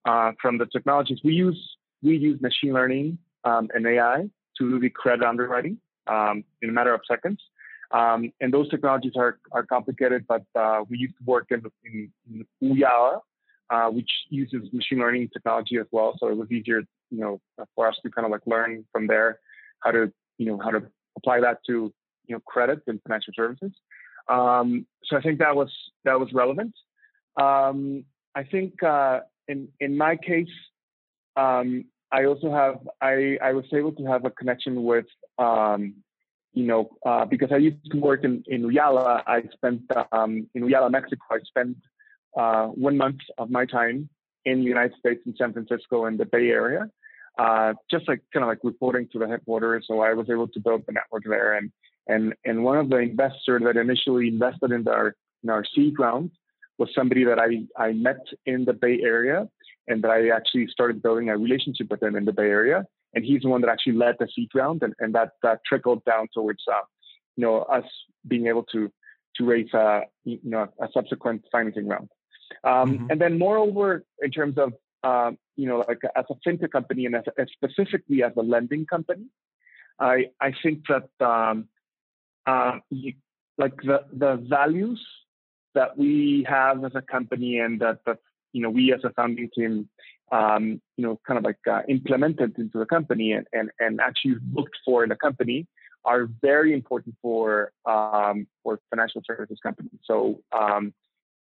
Uh, 0.05 0.31
from 0.41 0.57
the 0.57 0.67
technologies 0.67 1.19
we 1.25 1.35
use, 1.35 1.61
we 2.01 2.17
use 2.17 2.41
machine 2.41 2.73
learning 2.73 3.19
um, 3.47 3.69
and 3.75 3.87
AI 3.87 4.29
to 4.59 4.71
do 4.71 4.81
the 4.81 4.91
credit 4.91 5.25
underwriting 5.25 5.79
um, 6.07 6.45
in 6.63 6.69
a 6.69 6.73
matter 6.73 6.93
of 6.93 7.01
seconds. 7.09 7.41
Um, 7.93 8.33
and 8.41 8.53
those 8.53 8.69
technologies 8.69 9.13
are, 9.17 9.39
are 9.53 9.65
complicated, 9.65 10.27
but 10.27 10.43
uh, 10.59 10.83
we 10.89 10.99
used 10.99 11.15
to 11.19 11.25
work 11.25 11.47
in, 11.51 11.63
in, 11.85 12.13
in 12.29 12.47
Ooyala, 12.63 13.21
uh, 13.71 13.89
which 13.91 14.11
uses 14.29 14.73
machine 14.73 14.99
learning 14.99 15.29
technology 15.33 15.77
as 15.79 15.87
well. 15.93 16.17
So 16.19 16.29
it 16.29 16.37
was 16.37 16.51
easier, 16.51 16.81
you 17.11 17.21
know, 17.21 17.41
for 17.75 17.87
us 17.87 17.95
to 18.03 18.11
kind 18.11 18.27
of 18.27 18.33
like 18.33 18.43
learn 18.47 18.85
from 18.93 19.07
there 19.07 19.39
how 19.81 19.93
to, 19.93 20.13
you 20.39 20.47
know, 20.47 20.59
how 20.59 20.71
to 20.71 20.83
apply 21.17 21.41
that 21.41 21.59
to, 21.69 21.93
you 22.27 22.35
know, 22.35 22.41
credit 22.41 22.81
and 22.89 23.01
financial 23.03 23.33
services. 23.37 23.73
Um, 24.29 24.87
so 25.05 25.17
I 25.17 25.21
think 25.21 25.39
that 25.39 25.55
was 25.55 25.73
that 26.05 26.19
was 26.19 26.33
relevant. 26.33 26.75
Um, 27.41 28.05
I 28.35 28.43
think 28.43 28.83
uh, 28.83 29.21
in 29.47 29.69
in 29.79 29.97
my 29.97 30.17
case, 30.17 30.49
um, 31.37 31.85
I 32.13 32.25
also 32.25 32.51
have 32.53 32.79
I 33.01 33.39
I 33.43 33.53
was 33.53 33.65
able 33.73 33.93
to 33.93 34.05
have 34.07 34.25
a 34.25 34.31
connection 34.31 34.85
with 34.85 35.07
um, 35.39 35.95
you 36.53 36.67
know 36.67 36.91
uh, 37.05 37.25
because 37.25 37.51
I 37.53 37.57
used 37.57 37.91
to 37.91 37.99
work 37.99 38.25
in 38.25 38.43
in 38.47 38.63
Ooyala. 38.63 39.23
I 39.27 39.43
spent 39.53 39.83
um, 40.13 40.49
in 40.55 40.63
Ooyala, 40.63 40.91
Mexico. 40.91 41.23
I 41.31 41.39
spent 41.41 41.77
uh, 42.37 42.67
one 42.67 42.97
month 42.97 43.21
of 43.39 43.51
my 43.51 43.67
time 43.67 44.09
in 44.45 44.61
the 44.61 44.67
United 44.67 44.97
States 44.99 45.21
in 45.27 45.35
San 45.37 45.53
Francisco 45.53 46.07
in 46.07 46.17
the 46.17 46.25
Bay 46.25 46.49
Area, 46.49 46.89
uh, 47.39 47.75
just 47.91 48.07
like 48.09 48.21
kind 48.33 48.45
of 48.45 48.49
like 48.49 48.61
reporting 48.63 49.09
to 49.13 49.19
the 49.19 49.27
headquarters. 49.27 49.85
So 49.89 50.01
I 50.01 50.15
was 50.15 50.31
able 50.31 50.49
to 50.49 50.61
build 50.61 50.85
the 50.87 50.93
network 50.93 51.25
there, 51.25 51.55
and 51.55 51.73
and 52.07 52.35
and 52.45 52.63
one 52.63 52.79
of 52.79 52.89
the 52.89 52.99
investors 52.99 53.63
that 53.65 53.77
initially 53.77 54.29
invested 54.29 54.71
in 54.71 54.87
our 54.87 55.17
in 55.43 55.51
our 55.51 55.65
seed 55.75 55.95
round 55.99 56.31
was 56.79 56.89
somebody 56.95 57.25
that 57.25 57.41
I 57.41 57.67
I 57.77 57.93
met 57.93 58.25
in 58.45 58.65
the 58.65 58.73
Bay 58.73 59.01
Area 59.03 59.49
and 59.89 60.03
that 60.03 60.11
I 60.11 60.29
actually 60.29 60.67
started 60.69 61.03
building 61.03 61.29
a 61.29 61.37
relationship 61.37 61.91
with 61.91 62.03
him 62.03 62.17
in 62.17 62.25
the 62.25 62.33
Bay 62.33 62.49
Area. 62.49 62.85
And 63.15 63.25
he's 63.25 63.43
the 63.43 63.49
one 63.49 63.61
that 63.63 63.71
actually 63.71 63.95
led 63.95 64.17
the 64.19 64.29
seed 64.35 64.51
round, 64.55 64.83
and, 64.83 64.95
and 64.99 65.15
that 65.15 65.31
that 65.43 65.61
trickled 65.67 66.05
down 66.05 66.29
towards 66.35 66.63
uh, 66.71 66.81
you 67.37 67.45
know 67.45 67.63
us 67.63 67.85
being 68.27 68.47
able 68.47 68.65
to 68.65 68.93
to 69.37 69.45
raise 69.45 69.73
a 69.73 70.03
you 70.25 70.39
know 70.43 70.69
a 70.81 70.89
subsequent 70.93 71.45
financing 71.51 71.87
round. 71.87 72.09
Um, 72.63 72.73
mm-hmm. 72.93 73.07
And 73.11 73.21
then 73.21 73.39
moreover, 73.39 74.05
in 74.21 74.31
terms 74.31 74.59
of 74.59 74.73
uh, 75.03 75.31
you 75.57 75.67
know 75.67 75.85
like 75.89 76.01
as 76.15 76.25
a 76.31 76.35
fintech 76.47 76.73
company 76.73 77.07
and 77.07 77.15
as, 77.15 77.25
as 77.39 77.47
specifically 77.53 78.23
as 78.23 78.33
a 78.37 78.43
lending 78.43 78.85
company, 78.87 79.27
I 79.99 80.27
I 80.41 80.53
think 80.63 80.83
that 80.89 81.09
um, 81.25 81.69
uh, 82.47 82.79
you, 82.91 83.15
like 83.57 83.77
the 83.83 84.05
the 84.13 84.37
values 84.37 85.03
that 85.75 85.97
we 85.97 86.47
have 86.49 86.85
as 86.85 86.93
a 86.95 87.03
company 87.03 87.59
and 87.59 87.81
that 87.81 88.01
that 88.07 88.19
you 88.57 88.63
know, 88.63 88.71
we 88.71 88.91
as 88.95 89.05
a 89.05 89.11
founding 89.11 89.51
team, 89.55 89.87
um, 90.33 90.81
you 90.97 91.05
know, 91.05 91.21
kind 91.27 91.37
of 91.37 91.45
like 91.45 91.59
uh, 91.71 91.83
implemented 91.91 92.59
into 92.59 92.79
the 92.79 92.87
company 92.87 93.33
and, 93.33 93.47
and, 93.53 93.71
and 93.79 94.01
actually 94.01 94.37
looked 94.55 94.77
for 94.83 95.03
in 95.03 95.11
the 95.11 95.17
company 95.17 95.67
are 96.07 96.29
very 96.41 96.73
important 96.73 97.15
for 97.21 97.73
um, 97.85 98.47
for 98.63 98.81
financial 98.89 99.21
services 99.27 99.59
companies. 99.63 100.01
So 100.05 100.41
um, 100.59 100.95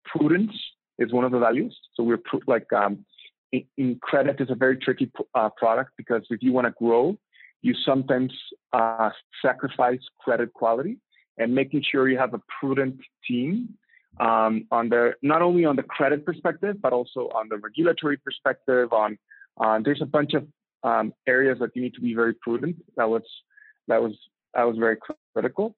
prudence 0.05 0.53
is 0.99 1.11
one 1.11 1.25
of 1.25 1.31
the 1.33 1.39
values. 1.39 1.77
So 1.95 2.03
we're 2.03 2.23
pr- 2.29 2.47
like 2.47 2.71
um, 2.71 3.05
in, 3.51 3.65
in, 3.77 3.99
credit 4.01 4.39
is 4.39 4.49
a 4.49 4.55
very 4.55 4.77
tricky 4.77 5.11
uh, 5.35 5.49
product 5.57 5.91
because 5.97 6.23
if 6.29 6.41
you 6.41 6.53
want 6.53 6.67
to 6.67 6.73
grow, 6.79 7.17
you 7.61 7.73
sometimes 7.85 8.31
uh, 8.71 9.09
sacrifice 9.41 10.03
credit 10.19 10.53
quality 10.53 10.97
and 11.37 11.53
making 11.53 11.83
sure 11.91 12.07
you 12.07 12.17
have 12.17 12.33
a 12.33 12.41
prudent 12.59 12.97
team 13.27 13.73
um, 14.19 14.67
on 14.71 14.89
the 14.89 15.13
not 15.21 15.41
only 15.41 15.65
on 15.65 15.75
the 15.75 15.83
credit 15.83 16.25
perspective, 16.25 16.81
but 16.81 16.93
also 16.93 17.29
on 17.33 17.47
the 17.49 17.57
regulatory 17.57 18.17
perspective. 18.17 18.91
On 18.93 19.17
uh, 19.59 19.79
there's 19.83 20.01
a 20.01 20.05
bunch 20.05 20.33
of 20.33 20.47
um, 20.83 21.13
areas 21.27 21.59
that 21.59 21.71
you 21.75 21.81
need 21.81 21.93
to 21.95 22.01
be 22.01 22.13
very 22.13 22.33
prudent. 22.33 22.77
That 22.97 23.09
was 23.09 23.23
that 23.87 24.01
was 24.01 24.13
that 24.53 24.63
was 24.63 24.77
very 24.77 24.97
critical. 25.33 25.75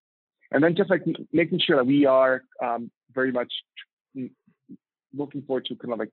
And 0.51 0.63
then 0.63 0.75
just 0.75 0.89
like 0.89 1.03
making 1.31 1.59
sure 1.59 1.77
that 1.77 1.85
we 1.85 2.05
are 2.05 2.43
um, 2.63 2.91
very 3.13 3.31
much 3.31 3.51
looking 5.13 5.41
forward 5.43 5.65
to 5.65 5.75
kind 5.75 5.93
of 5.93 5.99
like 5.99 6.11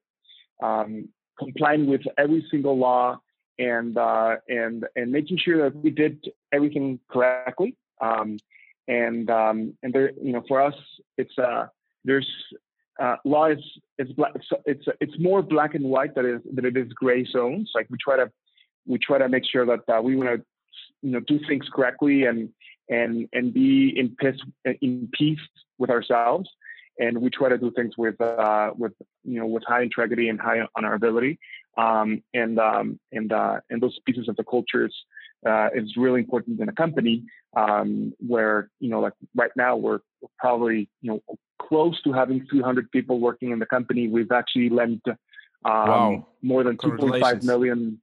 um, 0.62 1.08
complying 1.38 1.86
with 1.86 2.02
every 2.18 2.46
single 2.50 2.78
law 2.78 3.18
and 3.58 3.96
uh, 3.98 4.36
and 4.48 4.86
and 4.96 5.12
making 5.12 5.38
sure 5.38 5.68
that 5.70 5.76
we 5.76 5.90
did 5.90 6.24
everything 6.52 6.98
correctly. 7.10 7.76
Um, 8.00 8.38
and 8.88 9.30
um, 9.30 9.74
and 9.82 9.92
there, 9.92 10.12
you 10.22 10.32
know, 10.32 10.42
for 10.48 10.60
us, 10.62 10.74
it's 11.18 11.38
uh, 11.38 11.66
there's 12.04 12.28
uh, 13.00 13.16
law 13.24 13.46
is 13.46 13.58
it's 13.98 14.12
black, 14.12 14.32
it's 14.66 14.84
it's 15.00 15.18
more 15.18 15.42
black 15.42 15.74
and 15.74 15.84
white 15.84 16.14
than 16.14 16.26
it 16.26 16.34
is, 16.34 16.40
it 16.46 16.76
is 16.76 16.92
gray 16.92 17.24
zones. 17.24 17.70
Like 17.74 17.86
we 17.90 17.96
try 17.98 18.16
to 18.16 18.30
we 18.86 18.98
try 18.98 19.18
to 19.18 19.28
make 19.28 19.44
sure 19.50 19.66
that 19.66 19.80
uh, 19.88 20.00
we 20.02 20.16
want 20.16 20.28
to 20.28 20.44
you 21.02 21.12
know 21.12 21.20
do 21.20 21.40
things 21.48 21.66
correctly 21.72 22.24
and 22.24 22.50
and 22.88 23.28
and 23.32 23.54
be 23.54 23.92
in 23.96 24.16
peace 24.16 24.40
in 24.80 25.08
peace 25.16 25.38
with 25.78 25.90
ourselves 25.90 26.48
and 27.00 27.18
we 27.18 27.30
try 27.30 27.48
to 27.48 27.58
do 27.58 27.72
things 27.72 27.94
with 27.96 28.20
uh, 28.20 28.70
with 28.76 28.92
you 29.24 29.40
know 29.40 29.46
with 29.46 29.64
high 29.66 29.82
integrity 29.82 30.28
and 30.28 30.40
high 30.40 30.60
honorability. 30.76 31.38
Um, 31.78 32.22
and 32.34 32.58
um, 32.58 33.00
and 33.10 33.32
uh, 33.32 33.60
and 33.70 33.82
those 33.82 33.98
pieces 34.04 34.28
of 34.28 34.36
the 34.36 34.44
cultures 34.44 34.94
uh, 35.46 35.68
is 35.74 35.96
really 35.96 36.20
important 36.20 36.60
in 36.60 36.68
a 36.68 36.72
company 36.72 37.24
um, 37.56 38.12
where 38.18 38.70
you 38.78 38.90
know 38.90 39.00
like 39.00 39.14
right 39.34 39.50
now 39.56 39.76
we're 39.76 40.00
probably 40.38 40.88
you 41.00 41.12
know 41.12 41.38
close 41.60 42.00
to 42.02 42.12
having 42.12 42.46
300 42.50 42.90
people 42.90 43.20
working 43.20 43.50
in 43.50 43.58
the 43.58 43.66
company. 43.66 44.08
We've 44.08 44.32
actually 44.32 44.70
lent 44.70 45.02
um, 45.06 45.14
wow. 45.64 46.26
more 46.42 46.64
than 46.64 46.76
2.5 46.76 47.44
million. 47.44 48.00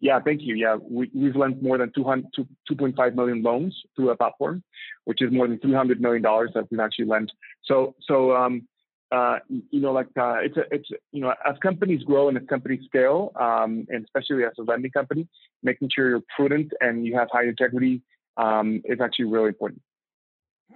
Yeah, 0.00 0.18
thank 0.20 0.42
you. 0.42 0.56
Yeah, 0.56 0.76
we, 0.80 1.10
we've 1.14 1.36
lent 1.36 1.62
more 1.62 1.78
than 1.78 1.92
200, 1.94 2.26
2.5 2.70 3.14
million 3.14 3.42
loans 3.42 3.80
through 3.94 4.10
a 4.10 4.16
platform, 4.16 4.62
which 5.04 5.22
is 5.22 5.30
more 5.30 5.46
than 5.46 5.58
300 5.60 6.00
million 6.00 6.22
dollars 6.22 6.50
that 6.54 6.70
we've 6.70 6.80
actually 6.80 7.06
lent. 7.06 7.30
So, 7.64 7.94
so 8.00 8.34
um, 8.36 8.66
uh, 9.12 9.38
you 9.70 9.80
know, 9.80 9.92
like 9.92 10.06
uh, 10.18 10.36
it's 10.36 10.56
a, 10.56 10.62
it's 10.70 10.88
you 11.12 11.20
know, 11.20 11.34
as 11.46 11.56
companies 11.62 12.02
grow 12.02 12.28
and 12.28 12.38
as 12.38 12.44
companies 12.48 12.80
scale, 12.86 13.32
um, 13.36 13.86
and 13.90 14.04
especially 14.04 14.42
as 14.44 14.52
a 14.58 14.62
lending 14.62 14.90
company, 14.90 15.28
making 15.62 15.90
sure 15.94 16.08
you're 16.08 16.22
prudent 16.34 16.72
and 16.80 17.04
you 17.04 17.14
have 17.14 17.28
high 17.30 17.44
integrity 17.44 18.00
um, 18.38 18.80
is 18.86 19.00
actually 19.00 19.26
really 19.26 19.48
important. 19.48 19.82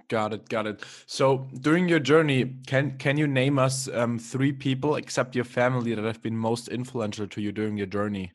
Got 0.07 0.33
it, 0.33 0.47
got 0.49 0.67
it. 0.67 0.83
So 1.07 1.47
during 1.59 1.89
your 1.89 1.99
journey, 1.99 2.53
can 2.67 2.97
can 2.99 3.17
you 3.17 3.25
name 3.25 3.57
us 3.57 3.89
um, 3.89 4.19
three 4.19 4.53
people, 4.53 4.95
except 4.95 5.35
your 5.35 5.45
family, 5.45 5.95
that 5.95 6.05
have 6.05 6.21
been 6.21 6.37
most 6.37 6.67
influential 6.67 7.27
to 7.27 7.41
you 7.41 7.51
during 7.51 7.75
your 7.77 7.87
journey? 7.87 8.31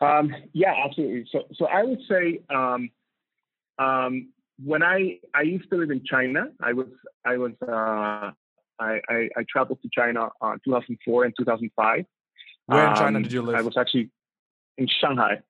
Um, 0.00 0.34
yeah, 0.54 0.74
absolutely. 0.82 1.26
So 1.30 1.46
so 1.52 1.66
I 1.66 1.82
would 1.82 2.00
say 2.08 2.40
um, 2.48 2.90
um, 3.78 4.28
when 4.62 4.82
I 4.82 5.18
I 5.34 5.42
used 5.42 5.68
to 5.70 5.76
live 5.76 5.90
in 5.90 6.02
China, 6.04 6.46
I 6.60 6.72
was 6.72 6.86
I 7.24 7.36
was 7.36 7.52
uh, 7.62 8.30
I, 8.78 9.00
I, 9.08 9.28
I 9.36 9.44
traveled 9.48 9.80
to 9.82 9.88
China 9.92 10.28
on 10.40 10.60
2004 10.64 11.24
and 11.24 11.34
2005. 11.38 12.04
Where 12.66 12.86
in 12.86 12.94
China 12.94 13.16
um, 13.16 13.22
did 13.22 13.32
you 13.32 13.42
live? 13.42 13.56
I 13.56 13.62
was 13.62 13.76
actually 13.76 14.10
in 14.76 14.88
Shanghai. 15.00 15.40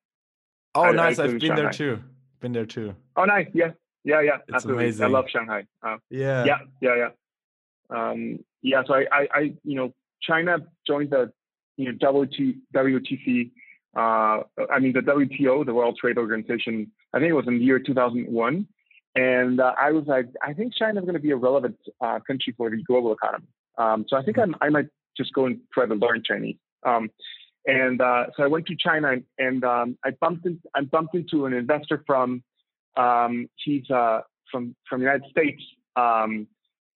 Oh, 0.75 0.83
I, 0.83 0.91
nice! 0.91 1.19
I 1.19 1.23
have 1.23 1.31
been 1.31 1.41
Shanghai. 1.41 1.55
there 1.55 1.71
too. 1.71 2.03
Been 2.39 2.51
there 2.51 2.65
too. 2.65 2.95
Oh, 3.15 3.25
nice! 3.25 3.47
Yeah, 3.53 3.71
yeah, 4.03 4.21
yeah. 4.21 4.37
It's 4.47 4.55
absolutely. 4.55 4.85
amazing. 4.85 5.05
I 5.05 5.09
love 5.09 5.25
Shanghai. 5.29 5.65
Uh, 5.81 5.97
yeah, 6.09 6.45
yeah, 6.45 6.57
yeah, 6.81 6.95
yeah. 6.95 7.09
Um, 7.89 8.39
yeah. 8.61 8.83
So 8.85 8.93
I, 8.93 9.05
I, 9.11 9.27
I, 9.33 9.39
you 9.63 9.75
know, 9.75 9.93
China 10.21 10.57
joined 10.85 11.09
the, 11.09 11.31
you 11.77 11.91
know, 11.91 11.97
WT, 12.11 12.57
WTC. 12.75 13.51
Uh, 13.95 14.43
I 14.71 14.79
mean, 14.79 14.93
the 14.93 14.99
WTO, 14.99 15.65
the 15.65 15.73
World 15.73 15.97
Trade 15.99 16.19
Organization. 16.19 16.91
I 17.13 17.19
think 17.19 17.29
it 17.31 17.33
was 17.33 17.47
in 17.47 17.57
the 17.57 17.65
year 17.65 17.79
2001 17.79 18.67
and 19.17 19.59
uh, 19.59 19.73
I 19.81 19.91
was 19.91 20.05
like, 20.05 20.27
I 20.43 20.53
think 20.53 20.75
China 20.75 20.99
is 20.99 21.05
going 21.05 21.15
to 21.15 21.19
be 21.19 21.31
a 21.31 21.35
relevant 21.35 21.75
uh, 22.01 22.19
country 22.19 22.53
for 22.55 22.69
the 22.69 22.83
global 22.83 23.11
economy. 23.11 23.47
Um, 23.79 24.05
so 24.07 24.15
I 24.15 24.21
think 24.21 24.37
I'm, 24.37 24.55
i 24.61 24.69
might 24.69 24.89
just 25.17 25.33
go 25.33 25.47
and 25.47 25.59
try 25.73 25.87
to 25.87 25.95
learn 25.95 26.21
Chinese. 26.23 26.57
Um, 26.85 27.09
and 27.65 27.99
uh, 27.99 28.25
so 28.35 28.43
I 28.43 28.47
went 28.47 28.67
to 28.67 28.75
China 28.75 29.13
and, 29.13 29.23
and 29.39 29.63
um, 29.63 29.97
I 30.05 30.11
bumped 30.11 30.45
in, 30.45 30.61
I 30.75 30.81
bumped 30.81 31.15
into 31.15 31.47
an 31.47 31.53
investor 31.53 32.03
from 32.05 32.43
um, 32.95 33.49
he's 33.55 33.89
uh, 33.89 34.21
from 34.51 34.75
from 34.87 34.99
the 34.99 35.05
United 35.05 35.29
States, 35.31 35.63
um, 35.95 36.47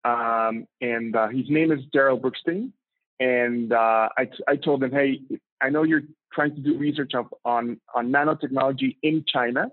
um, 0.05 0.67
and 0.83 1.17
uh, 1.17 1.29
his 1.29 1.49
name 1.49 1.73
is 1.73 1.81
Daryl 1.95 2.21
Brookstein. 2.21 2.71
And 3.19 3.73
uh, 3.73 4.09
I, 4.17 4.25
t- 4.27 4.45
I 4.49 4.57
told 4.57 4.83
him, 4.83 4.93
hey, 4.93 5.21
I 5.61 5.69
know 5.69 5.83
you're 5.83 6.05
trying 6.33 6.55
to 6.55 6.61
do 6.61 6.79
research 6.79 7.12
on 7.45 7.81
on 7.95 8.12
nanotechnology 8.12 8.97
in 9.03 9.25
China 9.27 9.71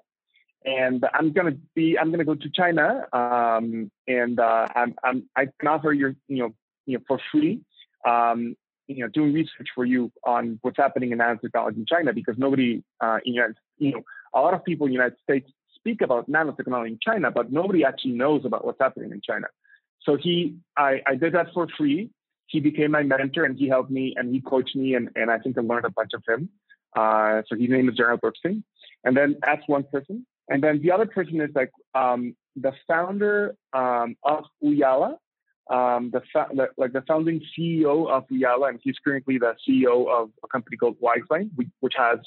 and 0.68 1.04
I'm 1.14 1.32
gonna 1.32 1.56
be 1.76 1.98
I'm 1.98 2.12
gonna 2.12 2.26
go 2.26 2.36
to 2.36 2.50
China 2.50 3.06
um, 3.14 3.90
and 4.08 4.40
uh, 4.40 4.68
I'm, 4.76 4.96
I'm 5.04 5.30
I 5.36 5.48
can 5.60 5.70
offer 5.70 5.94
you 5.94 6.16
you 6.28 6.40
know 6.40 6.54
you 6.86 6.98
know 6.98 7.04
for 7.08 7.20
free 7.32 7.62
um, 8.06 8.56
you 8.88 9.04
know 9.04 9.08
doing 9.08 9.34
research 9.34 9.70
for 9.74 9.86
you 9.86 10.12
on 10.26 10.60
what's 10.62 10.78
happening 10.78 11.12
in 11.14 11.20
nanotechnology 11.20 11.78
in 11.78 11.86
China 11.86 12.14
because 12.14 12.36
nobody 12.38 12.84
uh, 13.02 13.20
in 13.26 13.36
United, 13.36 13.56
you 13.78 13.94
know 13.94 14.02
a 14.36 14.42
lot 14.42 14.54
of 14.54 14.64
people 14.66 14.86
in 14.86 14.92
the 14.92 14.96
United 14.96 15.18
States 15.24 15.50
speak 15.74 16.02
about 16.02 16.30
nanotechnology 16.30 16.88
in 16.88 17.00
China 17.02 17.32
but 17.32 17.52
nobody 17.52 17.86
actually 17.86 18.12
knows 18.12 18.44
about 18.44 18.66
what's 18.66 18.80
happening 18.80 19.12
in 19.12 19.22
China. 19.22 19.48
So 20.04 20.18
he 20.18 20.58
I, 20.76 21.02
I 21.08 21.16
did 21.16 21.34
that 21.34 21.48
for 21.54 21.68
free. 21.78 22.10
He 22.48 22.60
became 22.60 22.92
my 22.92 23.04
mentor 23.04 23.46
and 23.46 23.58
he 23.58 23.70
helped 23.70 23.92
me 23.92 24.14
and 24.18 24.34
he 24.34 24.42
coached 24.42 24.76
me 24.76 24.96
and, 24.96 25.10
and 25.16 25.32
I 25.32 25.38
think 25.38 25.58
I 25.58 25.62
learned 25.62 25.86
a 25.86 25.90
bunch 25.90 26.12
of 26.14 26.24
him. 26.28 26.50
Uh, 26.96 27.42
so 27.48 27.56
his 27.58 27.70
name 27.70 27.90
is 27.90 27.96
Gerald 27.96 28.22
Brookstein. 28.22 28.64
And 29.04 29.16
then 29.16 29.38
that's 29.42 29.68
one 29.68 29.84
person. 29.84 30.26
And 30.50 30.64
then 30.64 30.82
the 30.82 30.92
other 30.92 31.06
person 31.06 31.42
is 31.42 31.50
like 31.54 31.72
um, 31.94 32.36
the 32.56 32.72
founder 32.88 33.56
um, 33.74 34.16
of 34.24 34.46
Ooyala, 34.64 35.18
um, 35.70 36.12
the, 36.12 36.22
fa- 36.32 36.48
the, 36.54 36.68
like 36.78 36.94
the 36.94 37.04
founding 37.08 37.42
CEO 37.58 38.10
of 38.10 38.24
Ooyala, 38.32 38.70
and 38.70 38.80
he's 38.82 38.96
currently 39.04 39.38
the 39.38 39.56
CEO 39.68 40.08
of 40.08 40.30
a 40.44 40.48
company 40.48 40.78
called 40.78 40.98
Wizeline, 41.02 41.50
which 41.82 41.94
has 41.98 42.20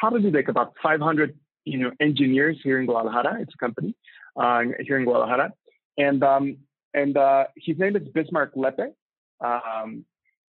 probably 0.00 0.30
like 0.30 0.48
about 0.48 0.74
500 0.82 1.36
you 1.64 1.78
know 1.78 1.90
engineers 2.00 2.58
here 2.62 2.80
in 2.80 2.86
Guadalajara. 2.86 3.40
It's 3.40 3.54
a 3.54 3.58
company 3.58 3.94
uh, 4.36 4.62
here 4.80 4.98
in 4.98 5.04
Guadalajara, 5.04 5.52
and 5.96 6.22
um, 6.22 6.56
and 6.94 7.16
uh, 7.16 7.44
his 7.56 7.78
name 7.78 7.96
is 7.96 8.02
Bismarck 8.08 8.52
Lepe. 8.56 8.94
Um, 9.40 10.04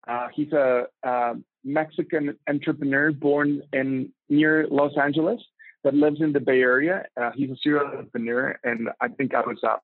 uh, 0.07 0.27
he's 0.33 0.51
a, 0.53 0.86
a 1.03 1.33
Mexican 1.63 2.38
entrepreneur 2.48 3.12
born 3.12 3.62
in 3.74 4.12
near 4.29 4.67
Los 4.69 4.93
Angeles 4.98 5.41
that 5.83 5.93
lives 5.93 6.21
in 6.21 6.33
the 6.33 6.39
Bay 6.39 6.62
Area. 6.62 7.05
Uh, 7.19 7.31
he's 7.36 7.50
a 7.50 7.55
serial 7.62 7.86
entrepreneur, 7.86 8.57
and 8.63 8.89
I 9.01 9.07
think 9.07 9.33
I 9.33 9.41
was, 9.41 9.57
uh, 9.63 9.77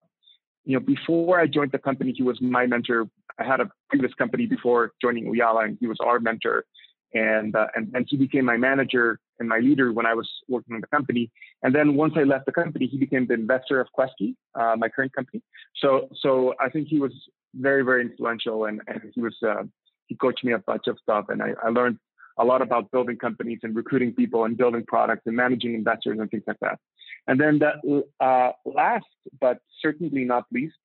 you 0.66 0.74
know, 0.74 0.86
before 0.86 1.40
I 1.40 1.48
joined 1.48 1.72
the 1.72 1.80
company, 1.80 2.14
he 2.16 2.24
was 2.24 2.42
my 2.42 2.66
mentor. 2.66 3.08
I 3.40 3.44
had 3.44 3.60
a 3.60 3.70
previous 3.90 4.14
company 4.14 4.46
before 4.46 4.92
joining 5.02 5.26
Ooyala, 5.26 5.66
and 5.66 5.78
he 5.80 5.88
was 5.88 5.98
our 6.04 6.20
mentor. 6.20 6.66
And 7.14 7.56
uh, 7.56 7.68
and 7.76 7.92
and 7.96 8.06
he 8.10 8.18
became 8.18 8.44
my 8.44 8.58
manager 8.58 9.20
and 9.40 9.48
my 9.48 9.60
leader 9.60 9.94
when 9.94 10.06
I 10.06 10.14
was 10.14 10.30
working 10.50 10.76
in 10.76 10.82
the 10.82 10.88
company. 10.88 11.32
And 11.64 11.74
then 11.74 11.96
once 11.96 12.14
I 12.18 12.24
left 12.24 12.46
the 12.46 12.52
company, 12.52 12.88
he 12.88 12.98
became 12.98 13.26
the 13.26 13.36
investor 13.36 13.80
of 13.80 13.88
Kueski, 13.98 14.36
uh, 14.54 14.76
my 14.78 14.90
current 14.90 15.14
company. 15.14 15.42
So 15.82 16.10
so 16.22 16.56
I 16.60 16.68
think 16.70 16.90
he 16.90 17.00
was 17.00 17.14
very 17.54 17.84
very 17.84 18.02
influential, 18.02 18.66
and 18.66 18.82
and 18.88 19.02
he 19.14 19.22
was 19.22 19.36
uh, 19.48 19.64
he 20.08 20.16
coached 20.16 20.44
me 20.44 20.52
a 20.52 20.60
bunch 20.60 20.88
of 20.88 20.98
stuff, 21.02 21.26
and 21.30 21.42
I, 21.42 21.54
I 21.64 21.70
learned 21.70 22.00
a 22.38 22.44
lot 22.44 22.62
about 22.62 22.92
building 22.92 23.18
companies 23.18 23.60
and 23.64 23.76
recruiting 23.76 24.14
people 24.14 24.46
and 24.46 24.58
building 24.58 24.84
products 24.86 25.24
and 25.26 25.36
managing 25.36 25.74
investors 25.74 26.18
and 26.20 26.30
things 26.30 26.44
like 26.48 26.60
that. 26.62 26.80
And 27.28 27.40
then 27.40 27.60
the 27.60 28.04
uh, 28.20 28.52
last, 28.66 29.06
but 29.40 29.60
certainly 29.82 30.26
not 30.26 30.46
least, 30.52 30.76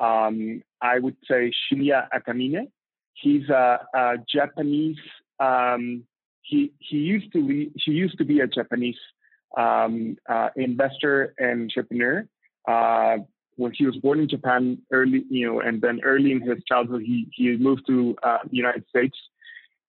um, 0.00 0.62
I 0.80 0.98
would 0.98 1.16
say 1.28 1.52
Shinya 1.72 2.08
Akamine. 2.12 2.68
He's 3.14 3.48
a, 3.48 3.80
a 3.94 4.14
Japanese. 4.32 4.98
Um, 5.38 6.04
he 6.42 6.72
he 6.78 6.96
used 6.96 7.32
to 7.32 7.46
be 7.46 7.72
he 7.76 7.92
used 7.92 8.18
to 8.18 8.24
be 8.24 8.40
a 8.40 8.46
Japanese 8.46 8.98
um, 9.56 10.16
uh, 10.28 10.48
investor 10.56 11.34
and 11.38 11.62
entrepreneur. 11.62 12.26
Uh, 12.66 13.18
when 13.56 13.72
he 13.72 13.86
was 13.86 13.96
born 13.98 14.18
in 14.18 14.28
Japan 14.28 14.78
early, 14.90 15.24
you 15.30 15.46
know, 15.46 15.60
and 15.60 15.80
then 15.80 16.00
early 16.02 16.32
in 16.32 16.40
his 16.40 16.58
childhood, 16.68 17.02
he 17.02 17.28
he 17.32 17.56
moved 17.56 17.86
to 17.86 18.16
uh, 18.22 18.38
the 18.50 18.56
United 18.56 18.84
States 18.88 19.16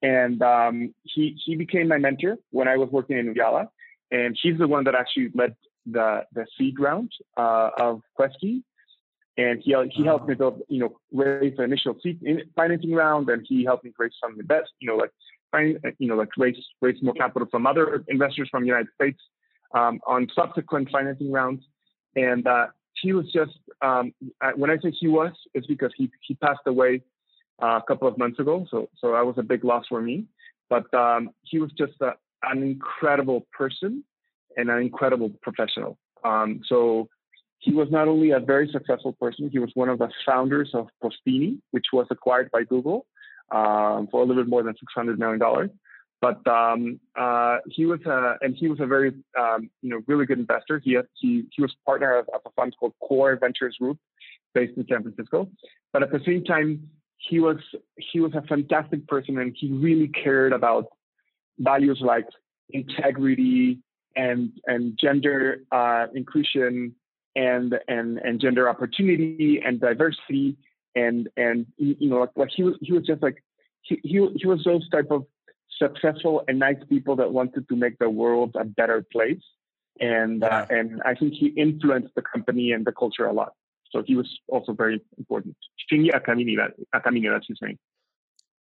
and 0.06 0.42
um, 0.44 0.94
he 1.04 1.36
he 1.44 1.56
became 1.56 1.88
my 1.88 1.98
mentor 1.98 2.38
when 2.52 2.68
I 2.68 2.78
was 2.78 2.90
working 2.92 3.18
in 3.18 3.34
Ooyala, 3.34 3.68
and 4.12 4.38
he's 4.42 4.58
the 4.58 4.68
one 4.68 4.84
that 4.84 4.96
actually 4.96 5.30
led 5.34 5.56
the 5.86 6.10
the 6.34 6.46
seed 6.58 6.76
round 6.80 7.12
uh, 7.38 7.70
of 7.80 8.02
Kueski, 8.18 8.62
and 9.38 9.62
he 9.64 9.74
he 9.96 10.06
helped 10.06 10.28
me 10.28 10.36
build 10.36 10.62
you 10.70 10.80
know 10.82 10.92
raise 11.12 11.56
the 11.58 11.64
initial 11.64 11.96
seed 12.04 12.20
financing 12.56 12.94
round, 12.94 13.30
and 13.30 13.46
he 13.50 13.64
helped 13.64 13.84
me 13.84 13.92
raise 13.98 14.14
some 14.22 14.40
invest 14.40 14.72
you 14.80 14.88
know 14.88 14.96
like 14.96 15.14
find 15.52 15.80
you 15.98 16.08
know 16.08 16.18
like 16.24 16.30
raise 16.38 16.62
raise 16.82 17.02
more 17.02 17.16
capital 17.16 17.48
from 17.50 17.66
other 17.66 18.04
investors 18.08 18.48
from 18.52 18.62
the 18.62 18.68
United 18.68 18.90
States 18.94 19.22
um, 19.74 20.00
on 20.06 20.28
subsequent 20.36 20.88
financing 20.92 21.32
rounds, 21.32 21.64
and 22.16 22.46
uh, 22.46 22.68
he 23.02 23.12
was 23.12 23.26
just 23.34 23.58
um, 23.82 24.14
when 24.56 24.70
I 24.70 24.78
say 24.78 24.92
he 24.92 25.08
was, 25.08 25.34
it's 25.56 25.66
because 25.66 25.94
he 25.98 26.12
he 26.28 26.36
passed 26.36 26.68
away 26.68 27.02
a 27.60 27.82
couple 27.88 28.08
of 28.08 28.18
months 28.18 28.40
ago. 28.40 28.66
So 28.70 28.90
so 28.98 29.12
that 29.12 29.26
was 29.26 29.36
a 29.38 29.44
big 29.44 29.64
loss 29.64 29.86
for 29.88 30.02
me. 30.02 30.26
But 30.70 30.92
um, 30.94 31.30
he 31.44 31.60
was 31.60 31.72
just 31.78 31.94
a, 32.02 32.14
an 32.44 32.64
incredible 32.64 33.46
person 33.52 34.04
and 34.58 34.70
an 34.70 34.80
incredible 34.82 35.32
professional. 35.42 35.98
Um, 36.24 36.62
so 36.68 37.10
he 37.60 37.72
was 37.72 37.88
not 37.92 38.08
only 38.08 38.32
a 38.32 38.40
very 38.40 38.70
successful 38.72 39.14
person, 39.14 39.50
he 39.52 39.60
was 39.60 39.72
one 39.74 39.90
of 39.90 40.00
the 40.00 40.10
founders 40.26 40.72
of 40.74 40.88
Postini, 41.04 41.60
which 41.72 41.86
was 41.94 42.08
acquired 42.10 42.50
by 42.52 42.64
Google 42.64 43.06
um, 43.52 44.08
for 44.12 44.22
a 44.22 44.26
little 44.26 44.44
bit 44.44 44.50
more 44.50 44.64
than 44.64 44.76
$600 44.98 45.18
million. 45.18 45.70
But 46.22 46.48
um, 46.48 47.00
uh, 47.16 47.58
he 47.68 47.86
was 47.86 48.00
a, 48.06 48.36
and 48.42 48.56
he 48.56 48.68
was 48.68 48.80
a 48.80 48.86
very, 48.86 49.14
um, 49.40 49.70
you 49.82 49.90
know, 49.90 50.02
really 50.08 50.26
good 50.26 50.40
investor. 50.40 50.80
He, 50.84 50.98
he, 51.14 51.44
he 51.52 51.62
was 51.62 51.76
partner 51.86 52.18
of, 52.18 52.28
of 52.34 52.42
a 52.46 52.50
fund 52.52 52.76
called 52.80 52.94
Core 53.02 53.38
Ventures 53.40 53.78
Group 53.80 54.00
based 54.54 54.78
in 54.78 54.86
San 54.90 55.04
Francisco. 55.04 55.50
But 55.92 56.04
at 56.04 56.12
the 56.12 56.22
same 56.26 56.44
time, 56.44 56.90
he 57.18 57.40
was 57.40 57.58
he 57.98 58.20
was 58.20 58.34
a 58.36 58.42
fantastic 58.42 59.08
person 59.08 59.38
and 59.38 59.56
he 59.58 59.72
really 59.72 60.08
cared 60.08 60.54
about 60.54 60.88
values 61.60 62.00
like 62.02 62.28
integrity 62.70 63.80
and 64.16 64.52
and 64.66 64.98
gender 65.00 65.62
uh, 65.72 66.08
inclusion 66.14 66.96
and 67.36 67.80
and 67.88 68.18
and 68.20 68.40
gender 68.40 68.70
opportunity 68.70 69.62
and 69.66 69.80
diversity. 69.80 70.58
And 70.96 71.28
and 71.36 71.66
you 71.78 72.10
know 72.10 72.20
like, 72.22 72.30
like 72.36 72.50
he 72.56 72.64
was 72.64 72.76
he 72.82 72.94
was 72.94 73.06
just 73.06 73.22
like 73.22 73.44
he, 73.82 74.00
he 74.04 74.26
he 74.36 74.48
was 74.48 74.64
those 74.64 74.88
type 74.90 75.12
of 75.12 75.26
successful 75.78 76.44
and 76.48 76.60
nice 76.60 76.78
people 76.88 77.18
that 77.18 77.34
wanted 77.34 77.68
to 77.68 77.76
make 77.76 77.98
the 78.00 78.10
world 78.10 78.56
a 78.58 78.64
better 78.64 79.06
place. 79.12 79.42
And 80.00 80.44
uh, 80.44 80.66
and 80.70 81.02
I 81.04 81.16
think 81.16 81.34
he 81.34 81.48
influenced 81.48 82.16
the 82.16 82.22
company 82.22 82.72
and 82.72 82.86
the 82.86 82.94
culture 82.94 83.26
a 83.26 83.34
lot. 83.34 83.54
So 83.96 84.04
he 84.06 84.16
was 84.16 84.28
also 84.50 84.74
very 84.74 85.00
important. 85.18 85.56
Shinji 85.90 86.10
Akamine, 86.12 86.58
that 86.58 86.74
Akamine, 86.94 87.32
that's 87.32 87.48
his 87.48 87.58
name. 87.62 87.80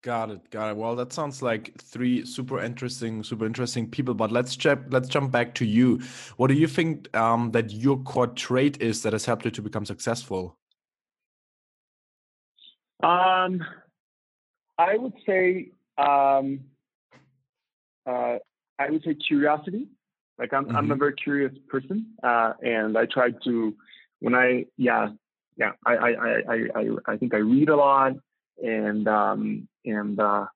Got 0.02 0.30
it, 0.30 0.50
got 0.50 0.70
it. 0.70 0.76
Well, 0.76 0.96
that 0.96 1.12
sounds 1.12 1.40
like 1.40 1.80
three 1.80 2.24
super 2.26 2.60
interesting, 2.60 3.22
super 3.22 3.46
interesting 3.46 3.88
people. 3.88 4.14
But 4.14 4.32
let's 4.32 4.56
jump, 4.56 4.86
let's 4.90 5.08
jump 5.08 5.30
back 5.30 5.54
to 5.56 5.64
you. 5.64 6.00
What 6.36 6.48
do 6.48 6.54
you 6.54 6.66
think 6.66 7.14
um, 7.16 7.52
that 7.52 7.70
your 7.70 7.98
core 7.98 8.26
trait 8.26 8.82
is 8.82 9.02
that 9.04 9.12
has 9.12 9.24
helped 9.24 9.44
you 9.44 9.52
to 9.52 9.62
become 9.62 9.84
successful? 9.84 10.56
Um, 13.00 13.62
I 14.78 14.96
would 14.96 15.14
say, 15.24 15.70
um, 15.96 16.60
uh, 18.04 18.38
I 18.80 18.90
would 18.90 19.04
say 19.04 19.14
curiosity. 19.14 19.86
Like 20.40 20.52
I'm, 20.52 20.64
mm-hmm. 20.64 20.76
I'm 20.76 20.84
a 20.86 20.94
mm-hmm. 20.94 20.98
very 20.98 21.14
curious 21.14 21.52
person, 21.68 22.06
uh, 22.24 22.54
and 22.62 22.98
I 22.98 23.06
try 23.06 23.30
to, 23.44 23.76
when 24.20 24.34
I, 24.34 24.66
yeah, 24.76 25.08
yeah, 25.56 25.72
I, 25.84 25.94
I, 25.94 26.10
I, 26.10 26.56
I, 26.74 26.88
I 27.06 27.16
think 27.16 27.34
I 27.34 27.38
read 27.38 27.68
a 27.68 27.76
lot, 27.76 28.12
and 28.62 29.08
um, 29.08 29.68
and 29.84 30.18
uh, 30.18 30.46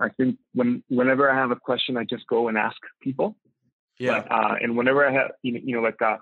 I 0.00 0.08
think 0.10 0.38
when 0.54 0.82
whenever 0.88 1.30
I 1.30 1.34
have 1.34 1.50
a 1.50 1.56
question, 1.56 1.96
I 1.96 2.04
just 2.04 2.26
go 2.26 2.48
and 2.48 2.56
ask 2.56 2.76
people. 3.02 3.36
Yeah. 3.98 4.20
But, 4.20 4.32
uh, 4.32 4.54
and 4.60 4.76
whenever 4.76 5.06
I 5.06 5.12
have, 5.12 5.32
you 5.42 5.52
know, 5.52 5.60
you 5.64 5.76
know 5.76 5.82
like, 5.82 6.00
uh, 6.02 6.16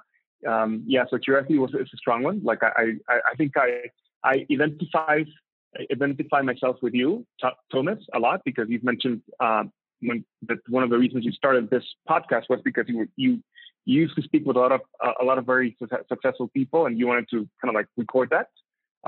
um, 0.49 0.85
yeah, 0.87 1.05
so 1.09 1.19
curiosity 1.19 1.59
was 1.59 1.71
is 1.71 1.89
a 1.93 1.97
strong 1.97 2.23
one. 2.23 2.43
Like 2.43 2.63
I, 2.63 2.93
I, 3.09 3.15
I 3.31 3.35
think 3.37 3.53
I, 3.57 3.91
I 4.25 4.47
identify 4.51 5.23
identify 5.91 6.43
myself 6.43 6.77
with 6.83 6.95
you, 6.95 7.27
Thomas, 7.73 7.99
a 8.15 8.19
lot 8.19 8.43
because 8.45 8.67
you've 8.69 8.85
mentioned 8.85 9.23
um, 9.41 9.73
when 10.01 10.25
that 10.49 10.59
one 10.69 10.83
of 10.83 10.91
the 10.91 10.99
reasons 10.99 11.25
you 11.25 11.33
started 11.33 11.71
this 11.71 11.85
podcast 12.09 12.45
was 12.51 12.61
because 12.65 12.85
you 12.89 12.99
were, 12.99 13.09
you, 13.17 13.43
you 13.85 14.01
used 14.01 14.17
to 14.17 14.23
speak 14.23 14.47
with 14.47 14.57
a 14.57 14.61
lot 14.61 14.73
of 14.73 14.81
a 15.21 15.25
lot 15.25 15.39
of 15.39 15.47
very 15.47 15.77
successful 16.09 16.49
people, 16.49 16.87
and 16.87 16.99
you 16.99 17.07
wanted 17.07 17.29
to 17.31 17.49
kind 17.61 17.69
of 17.69 17.75
like 17.75 17.87
record 17.97 18.31
that. 18.31 18.49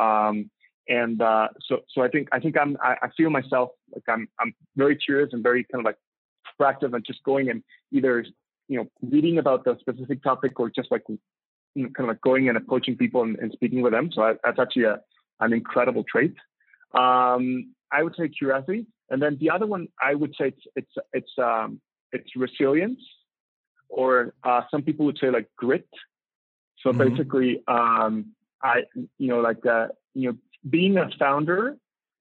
Um, 0.00 0.50
and 0.88 1.20
uh, 1.22 1.48
so 1.66 1.80
so 1.88 2.02
I 2.02 2.08
think 2.08 2.28
I 2.32 2.40
think 2.40 2.56
I'm 2.58 2.76
I, 2.82 2.96
I, 3.02 3.08
feel 3.16 3.30
myself 3.30 3.70
like 3.94 4.04
I'm 4.08 4.28
I'm 4.40 4.54
very 4.76 4.96
curious 4.96 5.30
and 5.32 5.42
very 5.42 5.64
kind 5.64 5.80
of 5.80 5.84
like 5.86 5.96
proactive 6.60 6.94
and 6.94 7.04
just 7.06 7.22
going 7.22 7.48
and 7.48 7.62
either 7.92 8.24
you 8.68 8.78
know 8.78 8.86
reading 9.02 9.38
about 9.38 9.64
the 9.64 9.76
specific 9.80 10.22
topic 10.22 10.58
or 10.60 10.70
just 10.70 10.90
like 10.90 11.02
know, 11.76 11.88
kind 11.96 12.08
of 12.08 12.08
like 12.08 12.20
going 12.20 12.48
and 12.48 12.56
approaching 12.56 12.96
people 12.96 13.22
and, 13.22 13.38
and 13.38 13.52
speaking 13.52 13.82
with 13.82 13.92
them. 13.92 14.10
So 14.12 14.22
I, 14.22 14.34
that's 14.42 14.58
actually 14.58 14.84
a 14.84 15.00
an 15.40 15.52
incredible 15.52 16.04
trait. 16.10 16.34
Um, 16.94 17.74
I 17.92 18.02
would 18.02 18.14
say 18.16 18.28
curiosity. 18.28 18.86
And 19.10 19.22
then 19.22 19.36
the 19.40 19.50
other 19.50 19.66
one, 19.66 19.88
I 20.02 20.14
would 20.14 20.34
say 20.38 20.48
it's 20.48 20.62
it's 20.76 20.94
it's 21.12 21.32
um, 21.38 21.80
it's 22.12 22.30
resilience, 22.36 23.00
or 23.94 24.34
uh, 24.42 24.62
some 24.70 24.82
people 24.82 25.06
would 25.06 25.18
say 25.18 25.30
like 25.30 25.48
grit. 25.56 25.88
So 26.80 26.90
mm-hmm. 26.90 27.08
basically, 27.08 27.62
um, 27.66 28.34
I 28.62 28.82
you 29.18 29.28
know 29.28 29.40
like 29.40 29.64
uh, 29.66 29.88
you 30.14 30.32
know 30.32 30.38
being 30.68 30.98
a 30.98 31.10
founder 31.18 31.76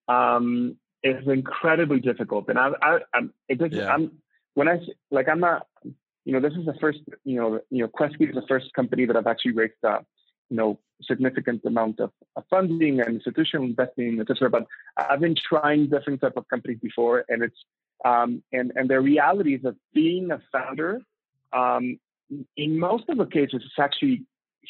um, 0.08 0.77
is 1.03 1.27
incredibly 1.27 2.00
difficult, 2.00 2.50
and 2.50 2.60
I, 2.60 2.72
I 2.82 3.00
I'm 3.13 3.34
it 3.50 3.58
does, 3.60 3.72
yeah. 3.72 3.94
I'm 3.94 4.12
when 4.53 4.68
I 4.68 4.80
like 5.12 5.27
I'm 5.27 5.39
not 5.39 5.68
you 6.25 6.34
know 6.34 6.39
this 6.39 6.58
is 6.58 6.65
the 6.65 6.75
first 6.80 7.00
you 7.24 7.39
know 7.39 7.60
you 7.70 7.84
know 7.84 7.88
Kueski 7.88 8.30
is 8.30 8.36
the 8.36 8.48
first 8.48 8.74
company 8.74 9.06
that 9.06 9.15
I've 9.15 9.27
actually 9.27 9.53
raised 9.53 9.84
uh, 9.84 10.00
you 10.50 10.58
know 10.58 10.80
significant 11.01 11.63
amount 11.65 12.00
of, 12.00 12.12
of 12.36 12.44
funding 12.50 13.00
and 13.00 13.15
institutional 13.15 13.65
investing, 13.65 14.20
etc. 14.20 14.50
But 14.50 14.65
I've 14.98 15.20
been 15.20 15.36
trying 15.36 15.89
different 15.89 16.22
type 16.22 16.38
of 16.38 16.48
companies 16.48 16.80
before, 16.82 17.25
and 17.27 17.44
it's 17.44 17.58
um, 18.05 18.44
and 18.51 18.72
and 18.75 18.90
the 18.90 19.00
realities 19.00 19.62
of 19.66 19.75
being 19.94 20.31
a 20.31 20.42
founder. 20.51 21.01
Um, 21.55 22.00
in 22.57 22.79
most 22.79 23.05
of 23.09 23.18
the 23.18 23.25
cases, 23.25 23.61
it's 23.66 23.79
actually 23.79 24.24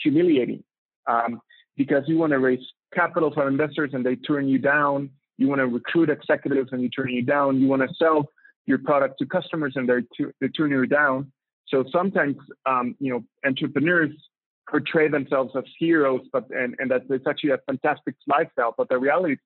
humiliating 0.04 0.64
um, 1.08 1.42
because 1.78 2.04
you 2.08 2.18
want 2.18 2.32
to 2.32 2.40
raise 2.40 2.60
capital 2.94 3.32
from 3.34 3.48
investors 3.48 3.92
and 3.94 4.06
they 4.06 4.16
turn 4.16 4.48
you 4.48 4.60
down. 4.60 5.10
You 5.38 5.48
want 5.48 5.60
to 5.60 5.68
recruit 5.68 6.10
executives 6.10 6.70
and 6.72 6.82
you 6.82 6.90
turn 6.90 7.10
you 7.10 7.24
down. 7.24 7.60
You 7.60 7.68
want 7.68 7.82
to 7.82 7.94
sell 7.96 8.28
your 8.66 8.78
product 8.78 9.20
to 9.20 9.26
customers 9.26 9.74
and 9.76 9.90
they 9.90 10.26
they 10.40 10.48
turn 10.50 10.72
you 10.72 10.86
down. 10.86 11.32
So 11.68 11.84
sometimes, 11.92 12.38
um, 12.66 12.96
you 13.00 13.12
know, 13.12 13.24
entrepreneurs 13.46 14.12
portray 14.70 15.08
themselves 15.10 15.54
as 15.58 15.64
heroes, 15.80 16.22
but 16.32 16.46
and, 16.52 16.76
and 16.80 16.92
that 16.92 17.04
it's 17.10 17.28
actually 17.28 17.52
a 17.52 17.58
fantastic 17.66 18.16
lifestyle. 18.28 18.74
But 18.78 18.90
the 18.90 18.98
reality, 18.98 19.38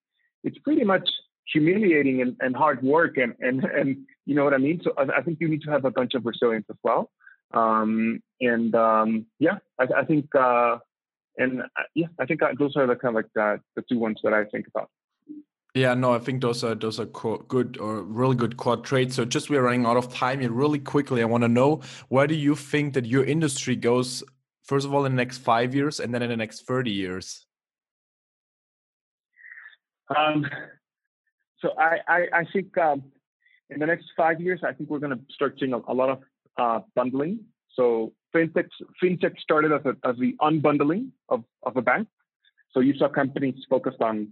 it's 0.43 0.57
pretty 0.59 0.83
much 0.83 1.09
humiliating 1.51 2.21
and, 2.21 2.35
and 2.39 2.55
hard 2.55 2.83
work, 2.83 3.17
and 3.17 3.33
and 3.39 3.63
and 3.63 3.97
you 4.25 4.35
know 4.35 4.43
what 4.43 4.53
I 4.53 4.57
mean. 4.57 4.81
So 4.83 4.93
I, 4.97 5.19
I 5.19 5.21
think 5.21 5.39
you 5.39 5.47
need 5.47 5.61
to 5.63 5.71
have 5.71 5.85
a 5.85 5.91
bunch 5.91 6.13
of 6.13 6.25
resilience 6.25 6.65
as 6.69 6.77
well. 6.83 7.09
Um, 7.53 8.21
and 8.41 8.75
um, 8.75 9.25
yeah, 9.39 9.57
I, 9.79 9.87
I 9.97 10.05
think 10.05 10.33
uh, 10.35 10.77
and 11.37 11.61
uh, 11.61 11.83
yeah, 11.95 12.07
I 12.19 12.25
think 12.25 12.41
those 12.57 12.75
are 12.75 12.87
the 12.87 12.95
kind 12.95 13.15
of 13.17 13.23
like 13.23 13.31
the, 13.35 13.59
the 13.75 13.83
two 13.89 13.99
ones 13.99 14.19
that 14.23 14.33
I 14.33 14.45
think 14.45 14.67
about. 14.67 14.89
Yeah, 15.73 15.93
no, 15.93 16.13
I 16.13 16.19
think 16.19 16.41
those 16.41 16.63
are 16.63 16.73
those 16.73 16.99
are 16.99 17.05
good 17.05 17.77
or 17.77 18.01
really 18.01 18.35
good 18.35 18.57
core 18.57 18.77
traits. 18.77 19.15
So 19.15 19.25
just 19.25 19.49
we're 19.49 19.61
running 19.61 19.85
out 19.85 19.97
of 19.97 20.11
time 20.11 20.39
here. 20.39 20.51
Really 20.51 20.79
quickly, 20.79 21.21
I 21.21 21.25
want 21.25 21.43
to 21.43 21.47
know 21.47 21.81
where 22.09 22.25
do 22.25 22.35
you 22.35 22.55
think 22.55 22.93
that 22.95 23.05
your 23.05 23.23
industry 23.23 23.75
goes 23.75 24.23
first 24.67 24.85
of 24.85 24.93
all 24.93 25.05
in 25.05 25.13
the 25.13 25.17
next 25.17 25.37
five 25.37 25.73
years 25.73 25.99
and 25.99 26.13
then 26.13 26.21
in 26.21 26.29
the 26.29 26.37
next 26.37 26.67
30 26.67 26.91
years? 26.91 27.45
Um, 30.15 30.45
so 31.59 31.71
I, 31.77 31.99
I, 32.07 32.27
I 32.33 32.45
think 32.51 32.77
um, 32.77 33.03
in 33.69 33.79
the 33.79 33.85
next 33.85 34.05
five 34.15 34.39
years, 34.39 34.61
I 34.63 34.73
think 34.73 34.89
we're 34.89 34.99
going 34.99 35.17
to 35.17 35.23
start 35.33 35.57
seeing 35.59 35.73
a, 35.73 35.79
a 35.87 35.93
lot 35.93 36.09
of 36.09 36.19
uh, 36.57 36.79
bundling. 36.95 37.39
So 37.73 38.13
fintech, 38.35 38.69
fintech 39.01 39.39
started 39.39 39.71
as, 39.71 39.81
a, 39.85 40.07
as 40.07 40.17
the 40.17 40.35
unbundling 40.41 41.09
of, 41.29 41.43
of 41.63 41.77
a 41.77 41.81
bank. 41.81 42.07
So 42.73 42.79
you 42.79 42.95
saw 42.97 43.09
companies 43.09 43.55
focused 43.69 44.01
on 44.01 44.29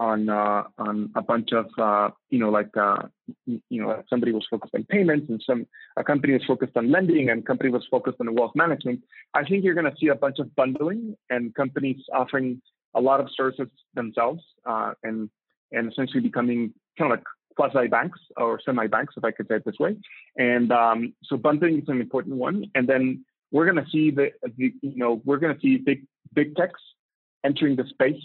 on 0.00 0.28
uh, 0.28 0.64
on 0.78 1.10
a 1.14 1.22
bunch 1.22 1.50
of 1.52 1.66
uh, 1.78 2.10
you 2.30 2.38
know 2.38 2.50
like 2.50 2.76
uh, 2.76 3.02
you 3.46 3.82
know 3.82 4.02
somebody 4.10 4.32
was 4.32 4.44
focused 4.50 4.74
on 4.74 4.84
payments 4.84 5.26
and 5.28 5.40
some 5.46 5.66
a 5.96 6.02
company 6.02 6.32
was 6.32 6.44
focused 6.44 6.76
on 6.76 6.90
lending 6.90 7.30
and 7.30 7.46
company 7.46 7.70
was 7.70 7.86
focused 7.90 8.16
on 8.20 8.34
wealth 8.34 8.52
management. 8.56 9.00
I 9.34 9.44
think 9.44 9.64
you're 9.64 9.74
going 9.74 9.90
to 9.90 9.96
see 10.00 10.08
a 10.08 10.14
bunch 10.14 10.38
of 10.40 10.54
bundling 10.56 11.16
and 11.30 11.54
companies 11.54 12.00
offering 12.12 12.60
a 12.94 13.00
lot 13.00 13.20
of 13.20 13.28
services 13.36 13.68
themselves 13.94 14.42
uh, 14.66 14.92
and 15.04 15.30
and 15.70 15.92
essentially 15.92 16.20
becoming 16.20 16.74
kind 16.98 17.12
of 17.12 17.18
like 17.18 17.26
quasi 17.56 17.88
banks 17.88 18.18
or 18.36 18.60
semi 18.64 18.86
banks, 18.86 19.14
if 19.16 19.24
I 19.24 19.30
could 19.30 19.48
say 19.48 19.56
it 19.56 19.64
this 19.64 19.78
way. 19.78 19.96
And 20.36 20.72
um, 20.72 21.14
so 21.24 21.36
bundling 21.36 21.82
is 21.82 21.88
an 21.88 22.00
important 22.00 22.36
one. 22.36 22.70
And 22.74 22.88
then 22.88 23.24
we're 23.50 23.70
going 23.70 23.84
to 23.84 23.90
see 23.90 24.10
the, 24.10 24.30
the 24.56 24.72
you 24.80 24.96
know 24.96 25.20
we're 25.24 25.38
going 25.38 25.54
to 25.54 25.60
see 25.60 25.76
big 25.76 26.06
big 26.32 26.56
techs 26.56 26.80
entering 27.44 27.76
the 27.76 27.84
space 27.88 28.22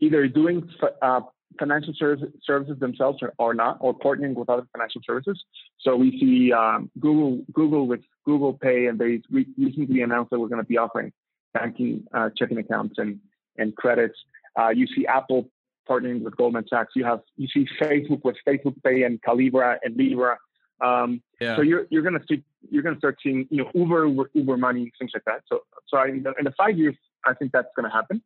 either 0.00 0.26
doing 0.26 0.68
uh, 1.02 1.20
financial 1.58 1.92
service, 1.96 2.28
services 2.42 2.78
themselves 2.80 3.18
or, 3.22 3.32
or, 3.38 3.54
not, 3.54 3.78
or 3.80 3.96
partnering 3.96 4.34
with 4.34 4.48
other 4.48 4.66
financial 4.72 5.00
services. 5.04 5.42
So 5.80 5.96
we 5.96 6.18
see 6.18 6.52
um, 6.52 6.90
Google 6.98 7.44
Google 7.52 7.86
with 7.86 8.00
Google 8.24 8.54
Pay, 8.54 8.86
and 8.86 8.98
they 8.98 9.22
re- 9.30 9.46
recently 9.58 10.02
announced 10.02 10.30
that 10.30 10.40
we're 10.40 10.48
going 10.48 10.62
to 10.62 10.66
be 10.68 10.78
offering 10.78 11.12
banking 11.52 12.04
uh, 12.14 12.30
checking 12.36 12.58
accounts 12.58 12.94
and 12.98 13.20
and 13.56 13.76
credits. 13.76 14.18
Uh, 14.58 14.68
you 14.68 14.86
see 14.86 15.06
Apple 15.06 15.48
partnering 15.90 16.22
with 16.22 16.36
Goldman 16.36 16.66
Sachs. 16.68 16.92
You 16.94 17.04
have 17.04 17.20
you 17.36 17.48
see 17.48 17.66
Facebook 17.80 18.20
with 18.24 18.36
Facebook 18.46 18.74
Pay 18.84 19.02
and 19.02 19.20
Calibra 19.22 19.78
and 19.82 19.96
Libra. 19.96 20.38
Um, 20.80 21.22
yeah. 21.40 21.56
So 21.56 21.62
you're 21.62 21.86
you're 21.90 22.02
gonna 22.02 22.22
see 22.28 22.42
you're 22.70 22.82
gonna 22.82 22.98
start 22.98 23.18
seeing 23.22 23.46
you 23.50 23.58
know 23.58 23.70
Uber 23.74 24.06
Uber, 24.06 24.30
Uber 24.34 24.56
money 24.56 24.92
things 24.98 25.10
like 25.14 25.24
that. 25.24 25.42
So 25.48 25.60
so 25.88 25.96
I, 25.98 26.06
in 26.06 26.22
the 26.22 26.54
five 26.56 26.78
years 26.78 26.96
I 27.26 27.34
think 27.34 27.52
that's 27.52 27.68
gonna 27.76 27.92
happen. 27.92 28.22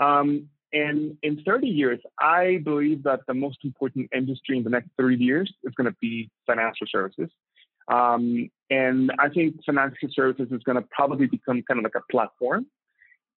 Um, 0.00 0.48
and 0.74 1.16
in 1.22 1.40
30 1.46 1.68
years, 1.68 2.00
I 2.20 2.60
believe 2.64 3.04
that 3.04 3.20
the 3.28 3.34
most 3.34 3.58
important 3.62 4.10
industry 4.12 4.58
in 4.58 4.64
the 4.64 4.70
next 4.70 4.90
30 4.98 5.16
years 5.16 5.54
is 5.62 5.72
going 5.76 5.88
to 5.88 5.96
be 6.00 6.30
financial 6.46 6.88
services. 6.90 7.30
Um, 7.86 8.50
and 8.70 9.12
I 9.20 9.28
think 9.28 9.64
financial 9.64 10.08
services 10.10 10.48
is 10.50 10.62
going 10.64 10.76
to 10.76 10.88
probably 10.90 11.26
become 11.26 11.62
kind 11.62 11.78
of 11.78 11.84
like 11.84 11.94
a 11.94 12.12
platform, 12.12 12.66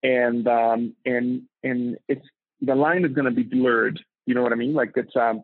and 0.02 0.46
um, 0.46 0.94
and 1.04 1.42
and 1.62 1.98
it's 2.08 2.24
the 2.60 2.74
line 2.74 3.04
is 3.04 3.12
going 3.12 3.26
to 3.26 3.30
be 3.30 3.42
blurred. 3.42 4.00
You 4.26 4.34
know 4.34 4.42
what 4.42 4.52
I 4.52 4.56
mean? 4.56 4.74
Like 4.74 4.92
it's 4.96 5.14
um, 5.16 5.42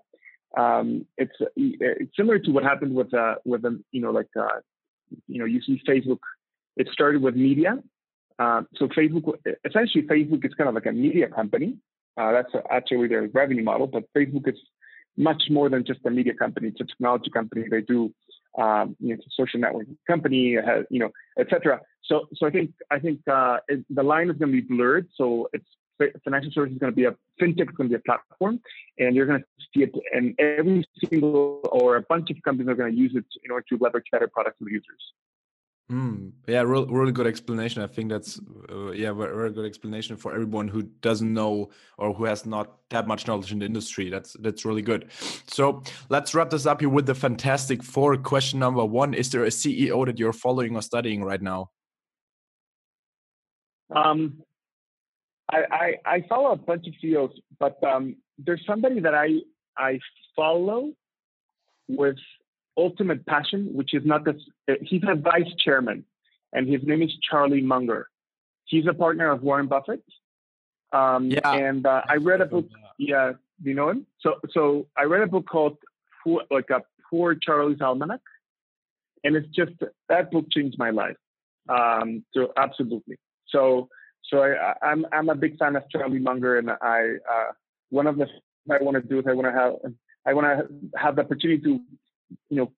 um, 0.57 1.07
it's 1.17 1.37
it's 1.57 2.17
similar 2.17 2.39
to 2.41 2.51
what 2.51 2.65
happened 2.65 2.95
with 2.95 3.13
uh, 3.15 3.37
with 3.45 3.65
um, 3.65 3.85
you 3.93 4.01
know 4.01 4.11
like 4.11 4.29
uh, 4.39 4.61
you 5.27 5.39
know 5.39 5.45
you 5.45 5.61
see 5.63 5.81
Facebook. 5.89 6.19
It 6.77 6.89
started 6.91 7.21
with 7.21 7.37
media, 7.37 7.77
uh, 8.39 8.63
so 8.77 8.89
Facebook, 8.89 9.35
essentially, 9.65 10.05
Facebook 10.05 10.45
is 10.45 10.55
kind 10.55 10.69
of 10.69 10.75
like 10.75 10.87
a 10.87 10.93
media 10.93 11.29
company. 11.29 11.77
Uh, 12.17 12.33
that's 12.33 12.53
actually 12.71 13.09
their 13.09 13.29
revenue 13.29 13.63
model, 13.63 13.87
but 13.87 14.05
Facebook 14.17 14.49
is 14.49 14.59
much 15.17 15.45
more 15.51 15.69
than 15.69 15.85
just 15.85 16.01
a 16.07 16.11
media 16.11 16.35
company. 16.35 16.69
It's 16.69 16.81
a 16.81 16.85
technology 16.85 17.31
company. 17.31 17.65
They 17.71 17.83
do 17.83 18.13
um, 18.59 18.97
you 19.01 19.09
know, 19.09 19.15
it's 19.15 19.27
a 19.27 19.31
social 19.35 19.61
networking 19.61 19.97
company, 20.07 20.55
has, 20.55 20.85
you 20.91 20.99
know, 20.99 21.11
etc. 21.39 21.81
So, 22.05 22.27
so 22.35 22.47
I 22.47 22.51
think 22.51 22.73
I 22.91 22.99
think 22.99 23.21
uh, 23.31 23.59
it, 23.69 23.85
the 23.89 24.03
line 24.03 24.29
is 24.29 24.37
going 24.37 24.53
to 24.53 24.61
be 24.61 24.67
blurred. 24.67 25.09
So 25.15 25.49
it's 25.53 25.69
financial 26.25 26.51
services 26.53 26.77
is 26.77 26.81
going 26.81 26.93
to 26.93 26.97
be 26.97 27.05
a 27.05 27.13
fintech 27.41 27.71
is 27.71 27.77
going 27.77 27.89
to 27.89 27.95
be 27.95 27.95
a 27.95 28.01
platform, 28.01 28.61
and 28.99 29.15
you're 29.15 29.27
going 29.27 29.41
to 29.41 29.47
see 29.75 29.85
it, 29.85 29.93
and 30.13 30.35
every 30.39 30.85
single 31.05 31.61
or 31.65 31.97
a 31.97 32.03
bunch 32.03 32.31
of 32.31 32.37
companies 32.45 32.69
are 32.71 32.75
going 32.75 32.93
to 32.93 32.99
use 32.99 33.13
it 33.15 33.25
in 33.45 33.51
order 33.51 33.65
to 33.69 33.79
leverage 33.81 34.07
better 34.13 34.29
products 34.29 34.59
to 34.59 34.65
the 34.65 34.71
users. 34.73 35.03
Mm, 35.91 36.33
yeah, 36.47 36.63
real, 36.63 36.87
really 36.87 37.13
good 37.13 37.27
explanation. 37.27 37.83
I 37.83 37.87
think 37.87 38.09
that's 38.09 38.41
uh, 38.71 38.93
yeah, 38.93 39.13
very, 39.13 39.35
very 39.35 39.51
good 39.51 39.67
explanation 39.67 40.17
for 40.17 40.33
everyone 40.33 40.69
who 40.69 40.85
doesn't 41.03 41.33
know 41.33 41.71
or 41.99 42.15
who 42.15 42.25
has 42.25 42.47
not 42.47 42.79
that 42.89 43.07
much 43.07 43.27
knowledge 43.27 43.53
in 43.53 43.59
the 43.59 43.67
industry. 43.67 44.09
That's 44.09 44.35
that's 44.41 44.65
really 44.65 44.81
good. 44.81 45.11
So 45.49 45.83
let's 46.09 46.35
wrap 46.35 46.49
this 46.49 46.65
up 46.65 46.81
here 46.81 46.89
with 46.89 47.05
the 47.05 47.15
fantastic 47.15 47.83
four. 47.83 48.17
Question 48.17 48.59
number 48.59 48.85
one: 48.85 49.13
Is 49.13 49.31
there 49.31 49.45
a 49.45 49.49
CEO 49.49 50.07
that 50.07 50.19
you're 50.19 50.33
following 50.33 50.77
or 50.77 50.83
studying 50.83 51.23
right 51.25 51.43
now? 51.43 51.71
Um, 53.95 54.43
I, 55.53 55.59
I, 55.71 56.15
I 56.15 56.25
follow 56.29 56.53
a 56.53 56.57
bunch 56.57 56.87
of 56.87 56.95
CEOs, 57.01 57.39
but 57.61 57.83
um, 57.85 58.17
there's 58.39 58.65
somebody 58.67 59.01
that 59.01 59.15
I 59.15 59.41
I 59.77 60.01
follow 60.35 60.93
with 61.89 62.17
ultimate 62.77 63.27
passion, 63.27 63.69
which 63.73 63.95
is 63.95 64.03
not 64.05 64.25
this. 64.25 64.37
He's 64.81 65.03
a 65.07 65.15
vice 65.15 65.53
chairman, 65.63 66.05
and 66.53 66.69
his 66.69 66.83
name 66.85 67.03
is 67.03 67.11
Charlie 67.29 67.61
Munger. 67.61 68.09
He's 68.65 68.87
a 68.89 68.95
partner 68.95 69.31
of 69.31 69.43
Warren 69.43 69.67
Buffett. 69.67 70.03
Um, 70.93 71.31
yeah. 71.31 71.53
And 71.53 71.87
uh, 71.87 72.03
I 72.09 72.17
read 72.17 72.41
a 72.41 72.47
book. 72.47 72.67
Yeah, 72.99 73.33
do 73.63 73.69
you 73.69 73.75
know 73.75 73.91
him? 73.91 74.07
So, 74.21 74.35
so 74.53 74.87
I 74.97 75.05
read 75.05 75.23
a 75.23 75.27
book 75.27 75.47
called 75.47 75.79
Poor, 76.23 76.43
like 76.51 76.71
a 76.71 76.83
Poor 77.11 77.35
Charlie's 77.35 77.81
Almanac, 77.81 78.21
and 79.25 79.37
it's 79.37 79.49
just 79.49 79.73
that 80.09 80.31
book 80.31 80.47
changed 80.51 80.79
my 80.79 80.91
life. 80.91 81.17
Um, 81.69 82.25
so 82.35 82.53
absolutely. 82.57 83.19
So, 83.49 83.89
so 84.29 84.43
I, 84.43 84.75
I'm 84.83 85.07
I'm 85.13 85.29
a 85.29 85.35
big 85.35 85.59
fan 85.59 85.77
of 85.77 85.85
Charlie 85.91 86.19
Munger, 86.19 86.59
and 86.59 86.71
I 86.71 87.17
uh, 87.31 87.53
one 87.91 88.07
of 88.07 88.17
the 88.17 88.27
things 88.27 88.41
I 88.71 88.83
want 88.83 88.97
to 88.97 89.03
do 89.03 89.19
is 89.19 89.25
I 89.29 89.35
want 89.35 89.47
to 89.47 89.53
have 89.53 89.75
I 90.27 90.35
want 90.35 90.47
to 90.47 90.99
have 90.99 91.17
the 91.17 91.23
opportunity 91.23 91.63
to 91.65 91.81
you 92.49 92.57
know, 92.57 92.73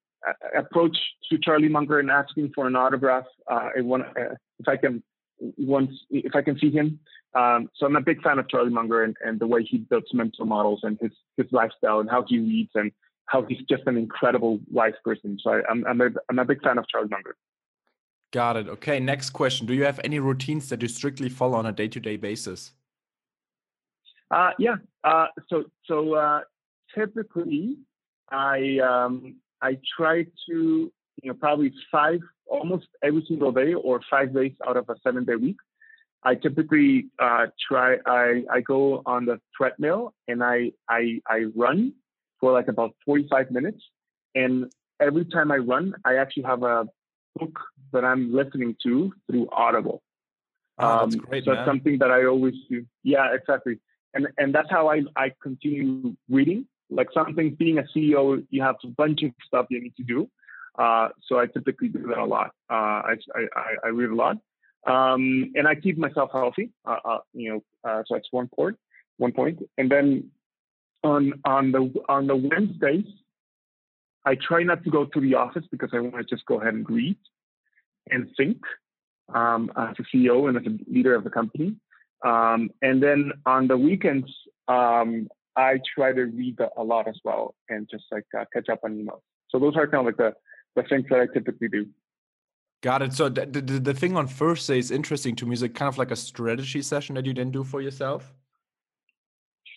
approach 0.56 0.96
to 1.30 1.38
Charlie 1.38 1.68
Munger 1.68 1.98
and 1.98 2.10
asking 2.10 2.52
for 2.54 2.66
an 2.66 2.76
autograph. 2.76 3.24
Uh, 3.50 3.70
I 3.76 3.80
want, 3.80 4.04
uh, 4.04 4.34
if 4.58 4.68
I 4.68 4.76
can 4.76 5.02
once 5.38 5.90
if 6.10 6.34
I 6.34 6.42
can 6.42 6.58
see 6.58 6.70
him. 6.70 7.00
Um, 7.34 7.68
so 7.74 7.86
I'm 7.86 7.96
a 7.96 8.00
big 8.00 8.22
fan 8.22 8.38
of 8.38 8.48
Charlie 8.48 8.70
Munger 8.70 9.02
and, 9.02 9.16
and 9.24 9.40
the 9.40 9.46
way 9.46 9.64
he 9.64 9.78
builds 9.78 10.06
mental 10.14 10.46
models 10.46 10.80
and 10.84 10.96
his 11.00 11.10
his 11.36 11.46
lifestyle 11.50 12.00
and 12.00 12.08
how 12.08 12.24
he 12.26 12.38
reads 12.38 12.70
and 12.74 12.92
how 13.26 13.42
he's 13.42 13.58
just 13.68 13.82
an 13.86 13.96
incredible 13.96 14.60
wise 14.70 14.92
person. 15.04 15.38
So 15.42 15.50
I, 15.50 15.60
I'm, 15.68 15.84
I'm, 15.86 16.00
I'm 16.28 16.38
a 16.38 16.44
big 16.44 16.62
fan 16.62 16.78
of 16.78 16.86
Charlie 16.88 17.08
Munger. 17.08 17.36
Got 18.34 18.56
it. 18.56 18.68
Okay. 18.68 18.98
Next 18.98 19.30
question. 19.30 19.64
Do 19.64 19.74
you 19.74 19.84
have 19.84 20.00
any 20.02 20.18
routines 20.18 20.68
that 20.70 20.82
you 20.82 20.88
strictly 20.88 21.28
follow 21.28 21.56
on 21.56 21.66
a 21.66 21.72
day 21.72 21.86
to 21.86 22.00
day 22.00 22.16
basis? 22.16 22.72
Uh, 24.28 24.50
yeah. 24.58 24.74
Uh, 25.04 25.26
so 25.48 25.62
so 25.84 26.14
uh, 26.14 26.40
typically 26.92 27.76
I 28.32 28.78
um, 28.80 29.36
I 29.62 29.78
try 29.96 30.24
to, 30.24 30.32
you 30.48 30.92
know, 31.22 31.34
probably 31.34 31.72
five, 31.92 32.18
almost 32.46 32.88
every 33.04 33.24
single 33.28 33.52
day 33.52 33.74
or 33.74 34.00
five 34.10 34.34
days 34.34 34.50
out 34.66 34.76
of 34.76 34.88
a 34.88 34.96
seven 35.04 35.24
day 35.24 35.36
week. 35.36 35.58
I 36.24 36.34
typically 36.34 37.10
uh, 37.20 37.46
try, 37.68 37.98
I, 38.04 38.42
I 38.50 38.62
go 38.62 39.00
on 39.06 39.26
the 39.26 39.40
treadmill 39.56 40.12
and 40.26 40.42
I, 40.42 40.72
I, 40.88 41.20
I 41.28 41.44
run 41.54 41.92
for 42.40 42.50
like 42.50 42.66
about 42.66 42.96
45 43.04 43.52
minutes. 43.52 43.80
And 44.34 44.72
every 45.00 45.24
time 45.26 45.52
I 45.52 45.58
run, 45.58 45.94
I 46.04 46.16
actually 46.16 46.44
have 46.44 46.64
a 46.64 46.88
book 47.38 47.60
that 47.94 48.04
I'm 48.04 48.32
listening 48.32 48.76
to 48.82 49.12
through 49.28 49.48
Audible. 49.50 50.02
Oh, 50.78 51.00
that's 51.00 51.14
um, 51.14 51.20
great, 51.20 51.44
so 51.44 51.54
that's 51.54 51.66
something 51.66 51.98
that 51.98 52.10
I 52.10 52.26
always 52.26 52.54
do. 52.68 52.84
Yeah, 53.02 53.32
exactly. 53.32 53.78
And, 54.12 54.28
and 54.38 54.54
that's 54.54 54.70
how 54.70 54.88
I, 54.90 55.02
I 55.16 55.32
continue 55.42 56.14
reading 56.28 56.66
like 56.90 57.08
something 57.12 57.54
being 57.54 57.78
a 57.78 57.84
CEO, 57.94 58.44
you 58.50 58.62
have 58.62 58.76
a 58.84 58.88
bunch 58.88 59.22
of 59.22 59.30
stuff 59.46 59.66
you 59.70 59.82
need 59.82 59.96
to 59.96 60.02
do. 60.02 60.28
Uh, 60.78 61.08
so 61.26 61.38
I 61.38 61.46
typically 61.46 61.88
do 61.88 62.06
that 62.08 62.18
a 62.18 62.24
lot. 62.24 62.50
Uh, 62.70 62.74
I, 62.74 63.14
I, 63.34 63.74
I 63.84 63.88
read 63.88 64.10
a 64.10 64.14
lot, 64.14 64.38
um, 64.86 65.52
and 65.54 65.68
I 65.68 65.76
keep 65.76 65.96
myself 65.96 66.30
healthy. 66.32 66.70
Uh, 66.84 66.96
uh 67.04 67.18
you 67.32 67.52
know, 67.52 67.88
uh, 67.88 68.02
so 68.06 68.14
that's 68.14 68.28
one 68.32 68.48
point. 68.48 68.76
One 69.18 69.30
point, 69.30 69.60
and 69.78 69.88
then 69.88 70.30
on 71.04 71.34
on 71.44 71.70
the 71.70 71.92
on 72.08 72.26
the 72.26 72.34
Wednesdays, 72.34 73.06
I 74.24 74.34
try 74.34 74.64
not 74.64 74.82
to 74.82 74.90
go 74.90 75.04
to 75.04 75.20
the 75.20 75.34
office 75.34 75.64
because 75.70 75.90
I 75.92 76.00
want 76.00 76.16
to 76.16 76.24
just 76.24 76.44
go 76.46 76.60
ahead 76.60 76.74
and 76.74 76.88
read 76.90 77.16
and 78.10 78.28
think 78.36 78.58
um, 79.34 79.70
as 79.76 79.96
a 79.98 80.16
CEO 80.16 80.48
and 80.48 80.56
as 80.56 80.64
a 80.66 80.90
leader 80.90 81.14
of 81.14 81.24
the 81.24 81.30
company. 81.30 81.76
Um, 82.24 82.70
and 82.82 83.02
then 83.02 83.32
on 83.46 83.68
the 83.68 83.76
weekends, 83.76 84.30
um, 84.68 85.28
I 85.56 85.78
try 85.94 86.12
to 86.12 86.24
read 86.24 86.58
a 86.76 86.82
lot 86.82 87.06
as 87.06 87.18
well 87.24 87.54
and 87.68 87.88
just 87.90 88.04
like 88.10 88.26
uh, 88.38 88.44
catch 88.52 88.68
up 88.68 88.80
on 88.84 88.96
emails. 88.96 89.20
So 89.50 89.58
those 89.58 89.76
are 89.76 89.86
kind 89.86 90.00
of 90.00 90.06
like 90.06 90.16
the, 90.16 90.32
the 90.74 90.86
things 90.88 91.04
that 91.10 91.20
I 91.20 91.26
typically 91.32 91.68
do. 91.68 91.86
Got 92.82 93.02
it. 93.02 93.12
So 93.14 93.28
the, 93.28 93.46
the, 93.46 93.60
the 93.60 93.94
thing 93.94 94.16
on 94.16 94.26
Thursday 94.26 94.78
is 94.78 94.90
interesting 94.90 95.36
to 95.36 95.46
me. 95.46 95.54
Is 95.54 95.62
it 95.62 95.70
kind 95.70 95.88
of 95.88 95.96
like 95.96 96.10
a 96.10 96.16
strategy 96.16 96.82
session 96.82 97.14
that 97.14 97.24
you 97.24 97.32
didn't 97.32 97.52
do 97.52 97.64
for 97.64 97.80
yourself? 97.80 98.34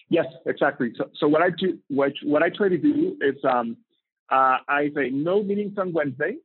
Yes, 0.10 0.26
exactly. 0.46 0.94
So, 0.98 1.10
so 1.18 1.28
what 1.28 1.42
I 1.42 1.50
do, 1.50 1.78
what, 1.90 2.14
what 2.24 2.44
I 2.44 2.50
try 2.50 2.70
to 2.70 2.78
do 2.78 3.18
is 3.22 3.36
um, 3.50 3.78
uh, 4.30 4.58
I 4.68 4.90
say 4.96 5.10
no 5.10 5.44
meetings 5.44 5.78
on 5.78 5.94
Wednesday. 5.94 6.38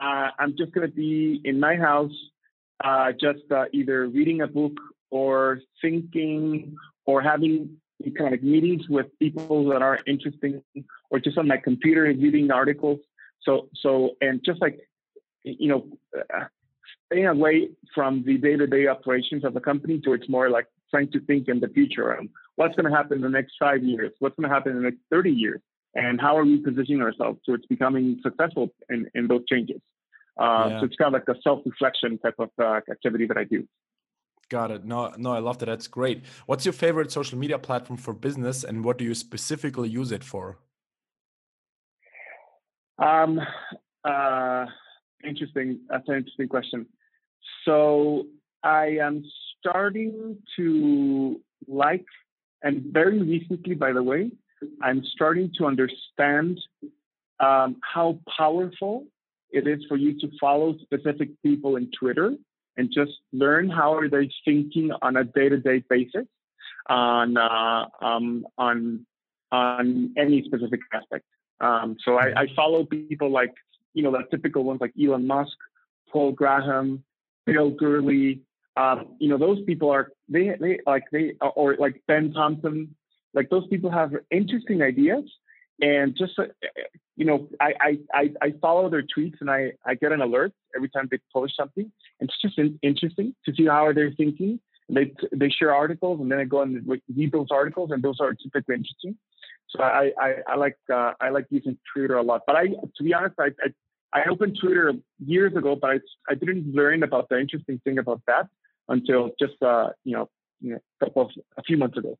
Uh, 0.00 0.30
I'm 0.38 0.56
just 0.56 0.72
going 0.72 0.88
to 0.88 0.94
be 0.94 1.40
in 1.44 1.60
my 1.60 1.76
house, 1.76 2.12
uh, 2.82 3.12
just 3.12 3.50
uh, 3.50 3.66
either 3.72 4.06
reading 4.06 4.40
a 4.40 4.46
book 4.46 4.72
or 5.10 5.60
thinking 5.80 6.76
or 7.06 7.22
having 7.22 7.76
kind 8.18 8.34
of 8.34 8.42
meetings 8.42 8.88
with 8.88 9.06
people 9.18 9.68
that 9.68 9.82
are 9.82 10.00
interesting 10.06 10.62
or 11.10 11.20
just 11.20 11.38
on 11.38 11.48
my 11.48 11.56
computer 11.56 12.02
reading 12.02 12.50
articles. 12.50 12.98
So, 13.42 13.68
so, 13.80 14.16
and 14.20 14.40
just 14.44 14.60
like, 14.60 14.80
you 15.44 15.68
know, 15.68 15.86
uh, 16.18 16.44
staying 17.06 17.26
away 17.26 17.68
from 17.94 18.24
the 18.24 18.38
day-to-day 18.38 18.88
operations 18.88 19.44
of 19.44 19.54
the 19.54 19.60
company 19.60 20.00
to 20.00 20.12
it's 20.12 20.28
more 20.28 20.50
like 20.50 20.66
trying 20.90 21.10
to 21.12 21.20
think 21.20 21.48
in 21.48 21.60
the 21.60 21.68
future 21.68 22.12
and 22.12 22.28
what's 22.56 22.74
going 22.74 22.90
to 22.90 22.96
happen 22.96 23.18
in 23.18 23.22
the 23.22 23.28
next 23.28 23.54
five 23.58 23.82
years, 23.82 24.12
what's 24.18 24.36
going 24.36 24.48
to 24.48 24.54
happen 24.54 24.72
in 24.72 24.78
the 24.78 24.84
next 24.84 25.00
30 25.10 25.30
years, 25.30 25.60
and 25.94 26.20
how 26.20 26.36
are 26.36 26.44
we 26.44 26.58
positioning 26.58 27.02
ourselves 27.02 27.38
so 27.44 27.54
it's 27.54 27.66
becoming 27.66 28.20
successful 28.22 28.68
in, 28.90 29.06
in 29.14 29.28
those 29.28 29.42
changes. 29.48 29.80
Uh, 30.40 30.66
yeah. 30.68 30.80
So 30.80 30.86
it's 30.86 30.96
kind 30.96 31.14
of 31.14 31.20
like 31.20 31.36
a 31.36 31.40
self-reflection 31.42 32.18
type 32.18 32.34
of 32.38 32.50
uh, 32.60 32.80
activity 32.90 33.26
that 33.26 33.36
I 33.36 33.44
do. 33.44 33.66
Got 34.48 34.70
it. 34.70 34.84
No, 34.84 35.12
no, 35.16 35.32
I 35.32 35.38
love 35.38 35.58
that. 35.58 35.66
That's 35.66 35.86
great. 35.86 36.24
What's 36.46 36.64
your 36.66 36.72
favorite 36.72 37.10
social 37.10 37.38
media 37.38 37.58
platform 37.58 37.96
for 37.96 38.12
business, 38.12 38.62
and 38.62 38.84
what 38.84 38.98
do 38.98 39.04
you 39.04 39.14
specifically 39.14 39.88
use 39.88 40.12
it 40.12 40.22
for? 40.22 40.58
Um, 42.98 43.40
uh, 44.04 44.66
interesting. 45.26 45.80
That's 45.88 46.06
an 46.08 46.16
interesting 46.16 46.48
question. 46.48 46.86
So 47.64 48.26
I 48.62 48.98
am 49.00 49.24
starting 49.58 50.36
to 50.56 51.40
like, 51.66 52.04
and 52.62 52.84
very 52.92 53.20
recently, 53.22 53.74
by 53.74 53.92
the 53.92 54.02
way, 54.02 54.30
I'm 54.82 55.02
starting 55.04 55.52
to 55.58 55.66
understand 55.66 56.60
um, 57.40 57.76
how 57.82 58.18
powerful 58.36 59.06
it 59.50 59.66
is 59.66 59.84
for 59.88 59.96
you 59.96 60.18
to 60.20 60.28
follow 60.40 60.76
specific 60.82 61.30
people 61.42 61.76
in 61.76 61.90
Twitter 61.98 62.34
and 62.76 62.90
just 62.92 63.12
learn 63.32 63.68
how 63.68 63.94
are 63.94 64.08
they 64.08 64.30
thinking 64.44 64.90
on 65.02 65.16
a 65.16 65.24
day-to-day 65.24 65.84
basis 65.88 66.26
on 66.88 67.36
uh, 67.36 67.86
um, 68.02 68.46
on 68.58 69.06
on 69.52 70.12
any 70.18 70.42
specific 70.44 70.80
aspect. 70.92 71.24
Um, 71.60 71.96
so 72.04 72.16
I, 72.16 72.42
I, 72.42 72.46
follow 72.56 72.84
people 72.84 73.30
like 73.30 73.54
you 73.94 74.02
know 74.02 74.10
the 74.10 74.24
typical 74.30 74.64
ones 74.64 74.80
like 74.80 74.92
Elon 75.00 75.26
Musk, 75.26 75.56
Paul 76.10 76.32
Graham, 76.32 77.04
Bill 77.46 77.70
Gurley. 77.70 78.40
Um, 78.76 79.16
you 79.20 79.28
know 79.28 79.38
those 79.38 79.62
people 79.64 79.90
are 79.90 80.10
they 80.28 80.56
they 80.60 80.80
like 80.86 81.04
they 81.12 81.34
or 81.40 81.76
like 81.78 82.02
Ben 82.08 82.32
Thompson. 82.32 82.94
Like 83.34 83.50
those 83.50 83.66
people 83.68 83.90
have 83.90 84.12
interesting 84.30 84.82
ideas 84.82 85.24
and 85.80 86.16
just 86.16 86.38
uh, 86.38 86.44
you 87.16 87.24
know 87.24 87.48
I, 87.60 87.98
I 88.12 88.30
i 88.40 88.54
follow 88.60 88.88
their 88.88 89.02
tweets 89.02 89.40
and 89.40 89.50
i 89.50 89.72
i 89.84 89.94
get 89.94 90.12
an 90.12 90.20
alert 90.20 90.52
every 90.76 90.88
time 90.88 91.08
they 91.10 91.18
post 91.32 91.56
something 91.56 91.90
and 92.20 92.30
it's 92.30 92.40
just 92.40 92.58
interesting 92.82 93.34
to 93.44 93.54
see 93.54 93.66
how 93.66 93.92
they're 93.92 94.12
thinking. 94.12 94.60
They 94.88 95.12
they 95.32 95.48
share 95.48 95.74
articles 95.74 96.20
and 96.20 96.30
then 96.30 96.38
i 96.38 96.44
go 96.44 96.60
and 96.62 96.86
read 96.86 97.32
those 97.32 97.48
articles 97.50 97.90
and 97.90 98.02
those 98.02 98.18
are 98.20 98.34
typically 98.34 98.76
interesting. 98.76 99.16
So 99.70 99.82
i 99.82 100.12
i, 100.20 100.34
I 100.46 100.56
like 100.56 100.76
uh, 100.92 101.12
i 101.20 101.30
like 101.30 101.46
using 101.50 101.76
twitter 101.92 102.16
a 102.16 102.22
lot. 102.22 102.42
But 102.46 102.56
i 102.56 102.66
to 102.66 103.02
be 103.02 103.14
honest 103.14 103.34
i 103.38 103.48
i, 103.64 104.20
I 104.20 104.28
opened 104.30 104.58
twitter 104.60 104.92
years 105.24 105.56
ago 105.56 105.74
but 105.74 105.90
I, 105.90 105.98
I 106.28 106.34
didn't 106.34 106.74
learn 106.74 107.02
about 107.02 107.28
the 107.30 107.40
interesting 107.40 107.80
thing 107.82 107.98
about 107.98 108.20
that 108.26 108.46
until 108.88 109.30
just 109.40 109.60
uh 109.62 109.88
you 110.04 110.12
know 110.16 110.28
you 110.60 110.72
know 110.72 110.80
a 111.00 111.04
couple 111.04 111.22
of 111.22 111.30
a 111.56 111.62
few 111.62 111.78
months 111.78 111.96
ago 111.96 112.18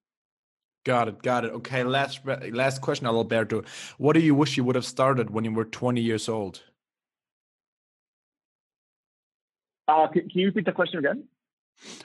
Got 0.85 1.09
it. 1.09 1.23
Got 1.23 1.47
it. 1.47 1.53
Okay. 1.53 1.83
Last 1.83 2.21
last 2.53 2.83
question, 2.83 3.07
Alberto. 3.07 3.63
What 3.97 4.13
do 4.13 4.21
you 4.21 4.35
wish 4.35 4.57
you 4.57 4.65
would 4.65 4.75
have 4.75 4.85
started 4.85 5.31
when 5.31 5.45
you 5.45 5.53
were 5.53 5.65
20 5.65 6.01
years 6.01 6.29
old? 6.29 6.63
Uh, 9.89 10.07
can, 10.09 10.29
can 10.29 10.41
you 10.41 10.47
repeat 10.47 10.67
the 10.67 10.73
question 10.73 10.99
again? 10.99 11.25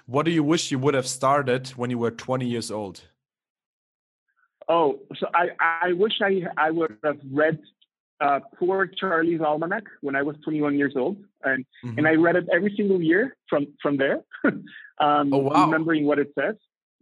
What 0.05 0.25
do 0.25 0.31
you 0.31 0.43
wish 0.43 0.71
you 0.71 0.79
would 0.79 0.93
have 0.93 1.07
started 1.07 1.69
when 1.69 1.89
you 1.89 1.97
were 1.97 2.11
20 2.11 2.45
years 2.45 2.71
old? 2.71 3.01
Oh, 4.67 4.99
so 5.17 5.27
I, 5.33 5.49
I 5.59 5.93
wish 5.93 6.13
I 6.21 6.43
I 6.57 6.69
would 6.71 6.97
have 7.03 7.17
read 7.31 7.59
uh, 8.21 8.39
Poor 8.57 8.85
Charlie's 8.87 9.41
Almanac 9.41 9.83
when 10.01 10.15
I 10.15 10.21
was 10.21 10.35
21 10.43 10.77
years 10.77 10.93
old, 10.95 11.17
and 11.43 11.65
mm-hmm. 11.83 11.97
and 11.97 12.07
I 12.07 12.13
read 12.13 12.35
it 12.35 12.47
every 12.53 12.73
single 12.75 13.01
year 13.01 13.35
from 13.49 13.67
from 13.81 13.97
there, 13.97 14.21
um, 14.45 15.33
oh, 15.33 15.37
wow. 15.37 15.65
remembering 15.65 16.05
what 16.05 16.19
it 16.19 16.31
says. 16.37 16.55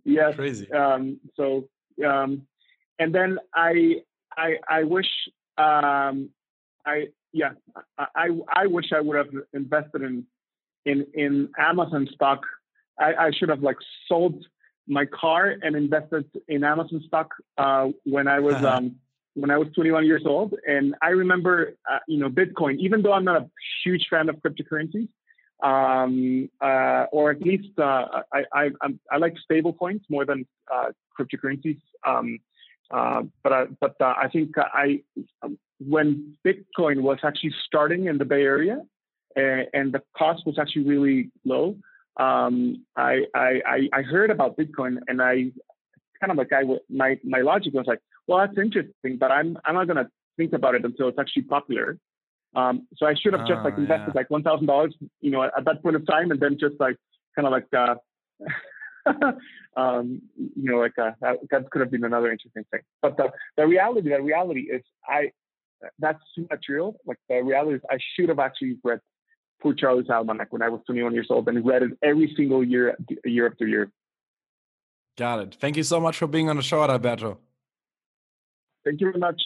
Yes. 0.08 0.36
Crazy. 0.36 0.72
Um, 0.72 1.20
so, 1.36 1.68
um, 2.06 2.44
and 2.98 3.14
then 3.14 3.38
I, 3.54 4.02
I, 4.36 4.56
I 4.70 4.84
wish, 4.84 5.08
um, 5.58 6.30
I, 6.86 7.08
yeah, 7.34 7.52
I, 7.98 8.30
I 8.52 8.68
wish 8.68 8.86
I 8.96 9.02
would 9.02 9.18
have 9.18 9.28
invested 9.54 10.02
in, 10.02 10.26
in, 10.86 11.06
in 11.14 11.50
Amazon 11.60 12.08
stock. 12.14 12.42
I, 13.00 13.14
I 13.14 13.32
should 13.38 13.50
have 13.50 13.62
like 13.62 13.78
sold 14.08 14.46
my 14.88 15.06
car 15.06 15.56
and 15.62 15.76
invested 15.76 16.26
in 16.48 16.64
Amazon 16.64 17.04
stock 17.06 17.34
uh, 17.58 17.90
when 18.06 18.28
I 18.28 18.40
was 18.40 18.56
um, 18.64 18.96
when 19.34 19.52
I 19.52 19.58
was 19.58 19.68
21 19.76 20.06
years 20.06 20.24
old. 20.26 20.56
And 20.66 20.96
I 21.02 21.10
remember, 21.10 21.76
uh, 21.90 22.00
you 22.08 22.20
know, 22.20 22.30
Bitcoin. 22.30 22.78
Even 22.80 23.02
though 23.02 23.14
I'm 23.14 23.26
not 23.26 23.42
a 23.42 23.50
huge 23.84 24.08
fan 24.10 24.30
of 24.30 24.38
cryptocurrencies, 24.38 25.10
um, 25.64 26.50
uh, 26.62 27.06
or 27.12 27.32
at 27.32 27.42
least 27.42 27.78
uh, 27.80 28.06
I, 28.32 28.44
I, 28.54 28.70
I, 29.12 29.18
like 29.18 29.36
stable 29.44 29.74
coins 29.74 30.02
more 30.10 30.26
than 30.26 30.46
uh, 30.72 30.92
cryptocurrencies. 31.20 31.80
Um, 32.06 32.40
uh, 32.92 33.24
but 33.44 33.54
I, 33.54 33.66
but 33.82 33.96
uh, 34.00 34.14
I 34.22 34.30
think 34.32 34.52
I 34.58 35.02
when 35.80 36.38
Bitcoin 36.46 37.02
was 37.02 37.20
actually 37.24 37.54
starting 37.66 38.06
in 38.06 38.18
the 38.18 38.26
Bay 38.26 38.44
Area 38.44 38.82
and, 39.36 39.68
and 39.74 39.94
the 39.94 40.02
cost 40.16 40.46
was 40.46 40.58
actually 40.60 40.86
really 40.86 41.32
low, 41.44 41.76
um, 42.18 42.86
I, 42.96 43.22
I, 43.36 43.90
I 43.94 44.02
heard 44.02 44.32
about 44.32 44.58
Bitcoin 44.58 45.00
and 45.08 45.22
I 45.22 45.52
kind 46.20 46.32
of 46.32 46.38
like 46.38 46.52
I 46.54 46.64
my 46.90 47.20
my 47.24 47.42
logic 47.42 47.74
was 47.74 47.86
like, 47.88 48.00
well, 48.28 48.40
that's 48.40 48.58
interesting, 48.58 49.18
but 49.20 49.32
I'm 49.32 49.58
I'm 49.66 49.76
not 49.76 49.88
gonna 49.88 50.10
think 50.36 50.54
about 50.54 50.76
it 50.76 50.86
until 50.86 51.08
it's 51.10 51.20
actually 51.20 51.44
popular. 51.44 51.98
Um, 52.56 52.88
so 52.96 53.06
I 53.06 53.14
should 53.14 53.34
have 53.34 53.48
just 53.48 53.64
like 53.64 53.76
ah, 53.78 53.82
invested 53.82 54.14
yeah. 54.14 54.20
like 54.20 54.30
one 54.30 54.44
thousand 54.44 54.68
dollars, 54.68 54.96
you 55.22 55.32
know, 55.32 55.44
at, 55.44 55.52
at, 55.58 55.66
that 55.66 55.84
point 55.84 55.96
of 55.96 56.06
time, 56.08 56.32
and 56.32 56.40
then 56.40 56.58
just 56.60 56.76
like 56.80 56.96
kind 57.36 57.46
of 57.46 57.52
like, 57.52 57.68
uh, 57.74 57.96
um, 59.80 60.22
you 60.36 60.72
know, 60.72 60.78
like 60.78 60.98
uh, 60.98 61.12
that, 61.22 61.38
that, 61.52 61.70
could 61.70 61.82
have 61.82 61.92
been 61.92 62.04
another 62.04 62.32
interesting 62.32 62.66
thing. 62.72 62.82
But 63.02 63.18
the 63.18 63.30
the 63.58 63.68
reality, 63.68 64.10
the 64.10 64.22
reality 64.22 64.62
is, 64.62 64.82
I 65.08 65.32
that's 66.00 66.22
too 66.36 66.48
material. 66.50 66.96
Like 67.06 67.18
the 67.30 67.42
reality 67.42 67.76
is, 67.76 67.82
I 67.90 67.98
should 68.16 68.30
have 68.30 68.40
actually 68.40 68.78
read 68.84 69.02
Poor 69.62 69.74
Charlie's 69.74 70.10
Almanac 70.10 70.52
when 70.52 70.62
I 70.62 70.70
was 70.70 70.82
21 70.86 71.14
years 71.14 71.28
old 71.30 71.48
and 71.48 71.66
read 71.66 71.84
it 71.84 71.92
every 72.04 72.34
single 72.36 72.64
year, 72.64 72.96
year 73.26 73.48
after 73.48 73.68
year. 73.68 73.92
Got 75.18 75.40
it. 75.40 75.58
Thank 75.60 75.78
you 75.78 75.84
so 75.84 76.00
much 76.00 76.18
for 76.18 76.28
being 76.28 76.50
on 76.50 76.58
the 76.58 76.62
show, 76.62 76.84
Alberto. 76.84 77.40
Thank 78.86 79.02
you 79.02 79.08
very 79.08 79.20
much. 79.20 79.42